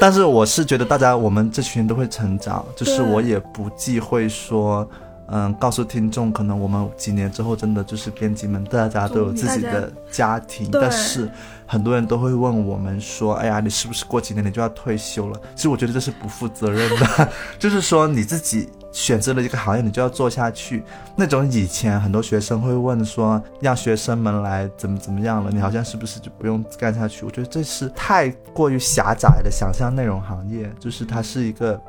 [0.00, 4.84] 但是我是觉得大家我们这群人都会成长，就是我也不忌讳说。
[5.28, 11.28] 嗯，告诉听众，可能我们几年之后真的就是编辑们，大家都有自己的家庭，但是
[11.66, 20.84] 很多人都会问我们说：“哎呀，你是不是过几年你就要退休了？”其实我觉得这是不负责任的，就是说你自己选择了一个行业，你就要做下去。
[21.16, 27.24] 那种以前很多学生会问说，让学生们来怎么怎么样了，你好像是不是就不用干下去？
[27.24, 31.80] 我觉得这是太过于狭窄的想象内容行业，就是它是一个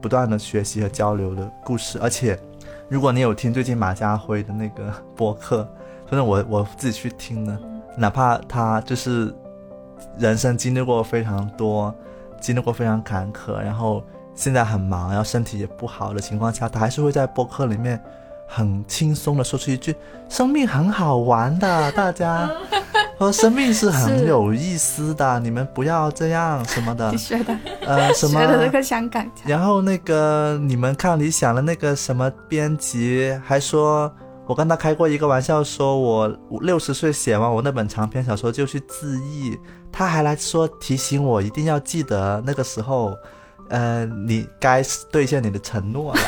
[0.00, 2.38] 不断的学习和交流的故事，而且。
[2.94, 4.84] 如果你有听最近马家辉的那个
[5.16, 5.68] 播客，
[6.06, 7.58] 反正我我自己去听的，
[7.96, 9.34] 哪怕他就是
[10.16, 11.92] 人生经历过非常多，
[12.40, 14.00] 经历过非常坎坷，然后
[14.36, 18.00] 现在很忙，然后身体也不好的情况下，他还是会在播客里面
[18.46, 19.96] 很轻松的说出一句
[20.30, 22.48] ：“生命很好玩的，大家。”
[23.18, 27.10] 说生命是很有意思的，你们不要这样什么的。
[27.12, 27.56] 你，学的。
[27.86, 28.40] 呃，什么？
[28.40, 34.12] 学的那个香港，然后那个你们看理想的那个什么编辑还说，
[34.46, 36.28] 我跟他开过一个玩笑，说我
[36.60, 39.58] 六十岁写完我那本长篇小说就去自缢，
[39.92, 43.16] 他还来说提醒我一定要记得那个时候，
[43.68, 46.20] 呃，你该兑现你的承诺了。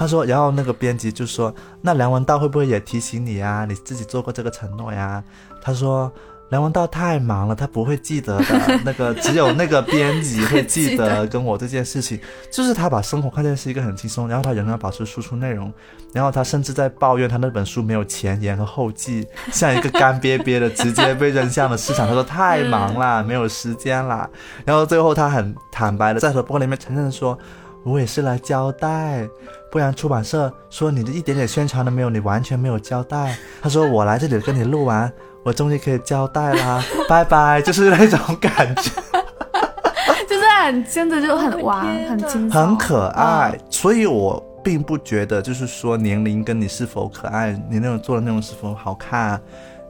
[0.00, 3.66] 他说，然后那个编辑就说，那梁文道会不会也提醒你呀？
[3.68, 5.22] 你自己做过这个承诺呀？
[5.60, 6.10] 他说。
[6.50, 8.80] 梁文道太忙了，他不会记得的。
[8.84, 12.18] 那个只有那个编辑会记 记得得跟我这件事情，
[12.50, 15.72] 就是他把生活看见是一个很轻松，然后他仍然保持输出内容，
[16.12, 22.08] 然后他甚至在抱怨他那本书没有前言和后记，像一个干瘪瘪的直接被扔向了市场。
[22.08, 24.28] 他说太忙了，没有时间啦。
[24.64, 27.38] 然后最后他很坦白的在他播客里面承认说，
[27.84, 29.28] 我也是来交代，
[29.70, 33.36] 不然出版社说你的一点点宣传都没有，你完全没有交代。
[33.62, 35.12] 他说我来这里跟你录完。
[35.42, 38.90] 我终于可以交代啦， 拜拜， 就是那种感觉。
[40.28, 49.40] 就是很真的就很玩，很轻松，很可爱，嗯所以我并不觉得就是说年龄跟你是否可爱，你那种做的内容是否好看，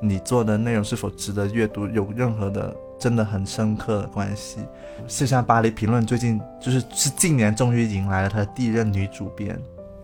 [0.00, 4.60] 你做的内容是否值得阅读，有任何的真的很深刻的关系。
[5.06, 9.58] 就像巴黎评论最近就是是近年终于迎来了他的第一任女主编，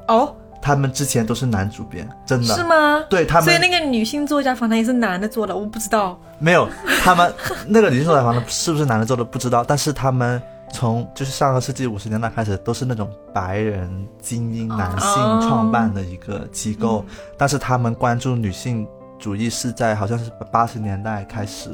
[0.09, 3.05] 哦，他们之前都是男主编，真的是吗？
[3.09, 6.18] 对他们所以那个女性作家访谈也是男的做的，我不知道。
[6.38, 6.68] 没有，
[7.03, 7.32] 他们
[7.66, 10.40] 那个女性作家访谈是不是男的做的不知道，但是他们
[10.72, 13.88] 从就是上个世纪五十年代开始都是那种白人
[14.20, 15.09] 精英男性
[15.40, 17.05] 创办的一个机构，
[17.38, 18.86] 但是他们关注女性
[19.18, 21.70] 主义是在好像是八十年代开始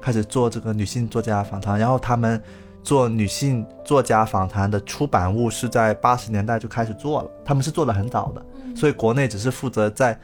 [0.00, 2.42] 开始做这个女性作家访谈，然后他们
[2.82, 8.44] 做女性作家访谈的出版物是在八十年代就开始做了，他们是做的很早的，
[8.74, 10.18] 所以国内只是负责在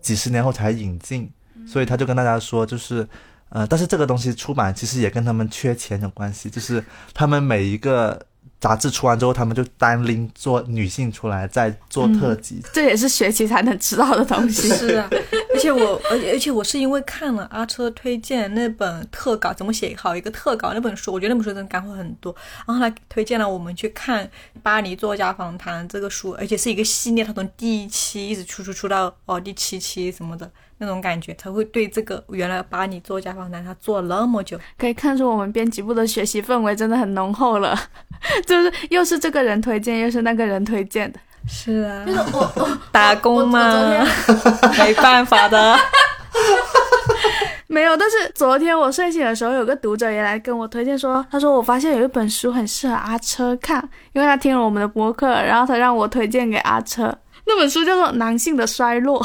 [0.00, 1.30] 几十年后才引进。
[1.66, 3.06] 所以他就跟大家说，就是，
[3.50, 6.82] 呃，但是这个东西出版其实也跟他们缺钱有关系，就是
[7.12, 8.18] 他们每一个
[8.60, 12.60] 杂志出完之后，他们就单拎做女性出来，再做特辑。
[12.72, 14.68] 这也是学习才能知道的东西。
[14.74, 15.08] 是啊，
[15.54, 22.34] 而且我，而且而且我是因为看了阿车推荐那本特稿，怎么写好一个特稿那本书，我觉得那本书真的干货很多。
[22.66, 24.24] 然后他推荐了我们去看
[24.62, 34.58] 《巴黎作家访谈》这个书，而且是一个系列，他从第一期一直出出出到哦第七期什么的那种感觉，才会对这个原来把你做家访谈他做了那么久。
[34.78, 37.78] 可以看出我们编辑部的学习氛围真的很浓厚了，
[38.46, 41.18] 就是又是这个人推荐，又是那个人推荐的。
[41.46, 44.04] 是啊，就是我我 打工嘛我我
[44.62, 45.78] 昨， 没办法的。
[47.66, 57.14] 没有，但是昨天我睡醒的时候，有个读者也来跟我推荐说，他说我发现有一本书很适合阿车看，因为他听了我们的播客，然后他让我推荐给阿车。
[57.46, 59.22] 那本书叫做《男性的衰落》，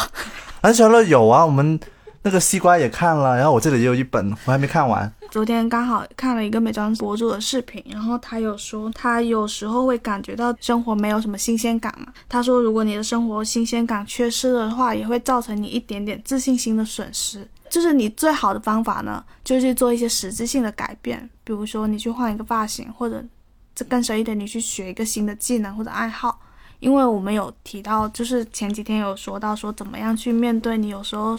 [0.64, 1.78] 安小乐有啊，我们
[2.22, 5.14] 那个西瓜也看了，然后我这里也有一本，我还没看完。
[5.30, 12.14] 昨天刚好看了一个美妆博主的视频，然后他有说他有时候会感觉到生活没有什么新鲜感嘛。
[12.30, 17.46] 他说，如果你的生活新鲜感缺失的话，也会造成你一点点自信心的损失。
[17.70, 23.22] 就是你最好的方法呢，就是做一些实质性的改变，比如说你去换一个发型，或者
[23.76, 26.40] 这更深一点，你去学一个新的技能或者爱好。
[26.84, 31.34] 因为我们有提到，就是前几天有说到说怎么样去面对你有时候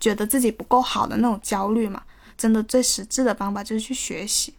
[0.00, 2.02] 觉得自己不够好的那种焦虑嘛。
[2.38, 4.54] 真的最实质的方法就是去学习，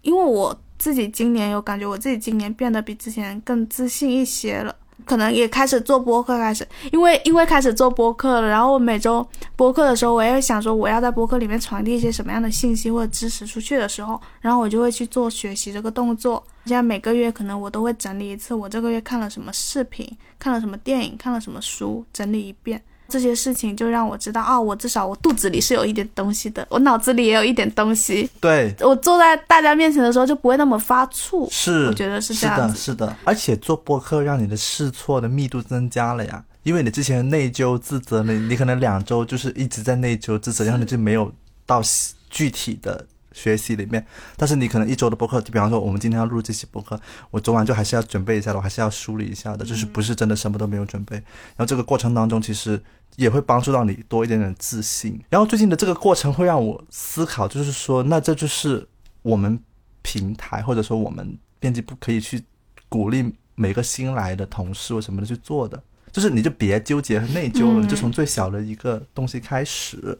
[0.00, 4.74] 因为我自己今年有感觉，我自己今年变得比之前更自信一些了。
[5.04, 9.26] 可能也开始做播客，开始因为因为开始做播客了，然后我每周
[9.56, 16.42] 播客的时候，我也想说我要在播客里面传递一些什么样的信息或者知识出去的时候，然后我就会去做学习这个动作。
[16.66, 22.82] 现在每个月可能我都会整理一次，我这个月看了什么视频，看了什么电影，看了什么书，整理一遍。
[23.08, 28.28] 这些事情就让我知道，啊，我至少我肚子里是有一点东西的，我脑子里也有一点东西。
[28.40, 31.48] 对，我坐在大家面前的时候就不会那么发怵。
[31.50, 32.76] 是，我觉得是是的，这样子。
[32.76, 41.32] 是的，而且做播客让你的试错的密度增加了呀，因为你之前内疚自责，你你可能两周就是一直在内疚自责，然后你就没有
[41.66, 41.82] 到
[42.30, 44.06] 具体的学习里面，
[44.36, 46.98] 但是你可能一周的播客，就比方说我们今天要录这期播客，
[47.30, 52.80] 我昨晚就还是要准备一下的，我还是要梳理一下的，就是不是真的什么都没有准备，然后这个过程当中其实
[53.16, 58.86] 也会帮助到你多一点点自信，然后最近的这个过程会让我思考，就是说那这就是
[59.22, 59.58] 我们
[60.02, 62.42] 平台或者说我们编辑部可以去
[62.88, 65.82] 鼓励每个新来的同事或什么的去做的，
[66.12, 70.16] 就是你就别纠结和内疚了，就从最小的一个东西开始。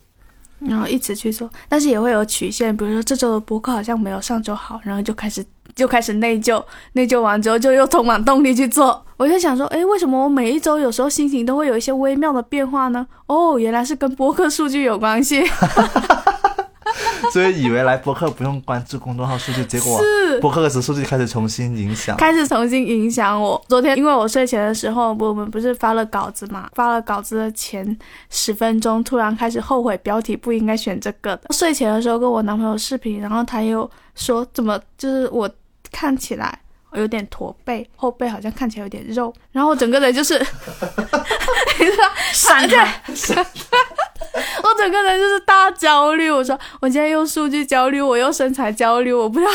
[0.61, 5.44] 然后一直去做，但是也会有曲线，比如说这周的播客好像没有上周好，然后就开始
[5.74, 9.05] 就开始内疚，内疚完之后就又充满动力去做。
[9.16, 13.07] 我就想说，哎，为什么我每一周有时候心情都会有一些微妙的变化呢？
[13.26, 15.44] 哦，原来是跟播客数据有关系。
[17.32, 22.16] 所以以为来播客不用关注公众号数据， 结果是播客的数据开始重新影响。
[22.16, 23.62] 开始重新影响我。
[23.68, 27.97] 昨天因为我睡前的时候，我们不是发了稿子嘛，发了稿子的前
[28.30, 31.53] 十分钟，突然开始后悔标题不应该选这个的。
[31.53, 35.51] 睡前的时候跟我男朋友视频，然后他又说怎么就是我
[35.90, 36.61] 看起来。
[36.97, 40.38] 有点驼背，后背好像看起来有点肉，然后我整个人就是，
[41.85, 43.03] 你知道，闪开，
[44.62, 46.30] 我整个人就是大焦虑。
[46.30, 49.51] 我说我现在用数据焦虑，我又身材焦虑，我不知道，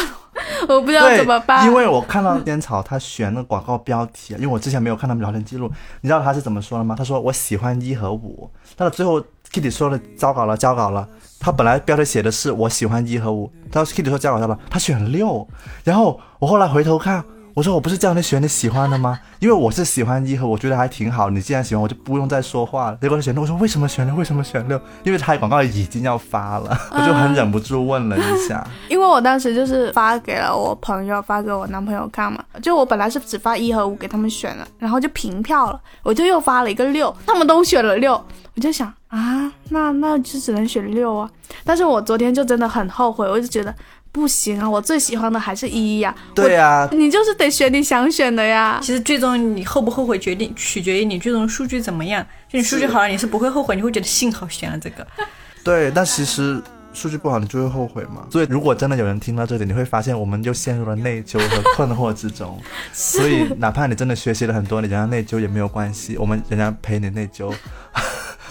[0.76, 1.66] 我不知道怎么办。
[1.66, 5.72] 因为我看到烟草他选的广告标题，因为我之前没有看他们聊天记录，
[6.02, 6.96] 你知道他是怎么说的吗？
[6.98, 9.20] 他说我喜欢一和五，但是最后
[9.52, 11.08] Kitty 说了糟糕了，交稿了。
[11.40, 15.48] 他本来标题写的是我喜欢一和五，他 Kitty 说交稿了，他选六，
[15.84, 17.24] 然后我后来回头看。
[17.54, 19.20] 我说我不是叫你选你喜欢的吗？
[19.40, 21.30] 因为我是喜欢一和，我觉得还挺好。
[21.30, 22.98] 你既然喜欢，我就不用再说话了。
[23.02, 24.16] 结果他选六，我说为什么选六？
[24.16, 24.80] 为什么选六？
[25.04, 28.66] 因为他广告已经要发了， 我就很忍不住问了一下。
[28.88, 32.44] 因为我当时就是发给了我朋友，发给我男朋友看嘛。
[32.62, 38.14] 就我本来是只发一和五给他们选了，然后就平票了，我就又发了一个六，他们都选了六，
[38.56, 41.30] 我就想啊，那那就只能选六啊。
[41.66, 43.74] 但是我昨天就真的很后悔，我就觉得。
[44.12, 44.70] 不行啊！
[44.70, 46.14] 我最喜欢的还是一呀。
[46.34, 48.80] 对呀、你就是得选你想选的呀。
[48.82, 52.26] 其实最终你后不后悔决定取决于你最终数据怎么样。
[52.50, 55.06] 就你数据好了，你是不会后悔，你会觉得幸好选了这个。
[55.64, 58.26] 对，但其实数据不好，你就会后悔嘛。
[58.32, 62.60] 所以如果真的有人听到这里，你会发现我们就陷入了内疚和困惑之中。
[62.92, 67.54] 所以哪怕你真的学习了很多，你仍然内疚也没有关系，我们仍然陪你内疚。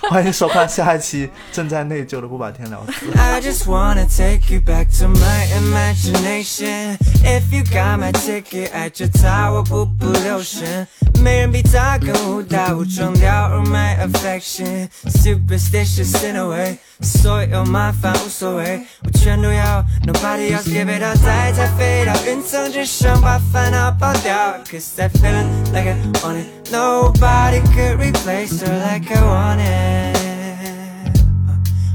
[0.02, 3.06] 欢迎收看下一期正在内疚的不把天聊死。
[3.16, 6.96] I just wanna take you back to my imagination.
[7.22, 10.86] If you got my ticket at your tower 步步留神，
[11.22, 14.88] 没人比他更误打误撞掉入 my affection.
[15.06, 20.56] Superstitious in a way，所有麻烦无所谓，我全都要，Nobody eh.
[20.56, 24.34] else give it 别被淘汰，才飞到云层之上把烦恼抛掉。
[24.64, 30.16] Cause I'm feeling like I want it, nobody could replace her like I want it,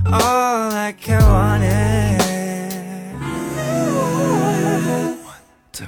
[0.06, 2.24] oh like I want it.
[5.26, 5.44] One,
[5.74, 5.88] two.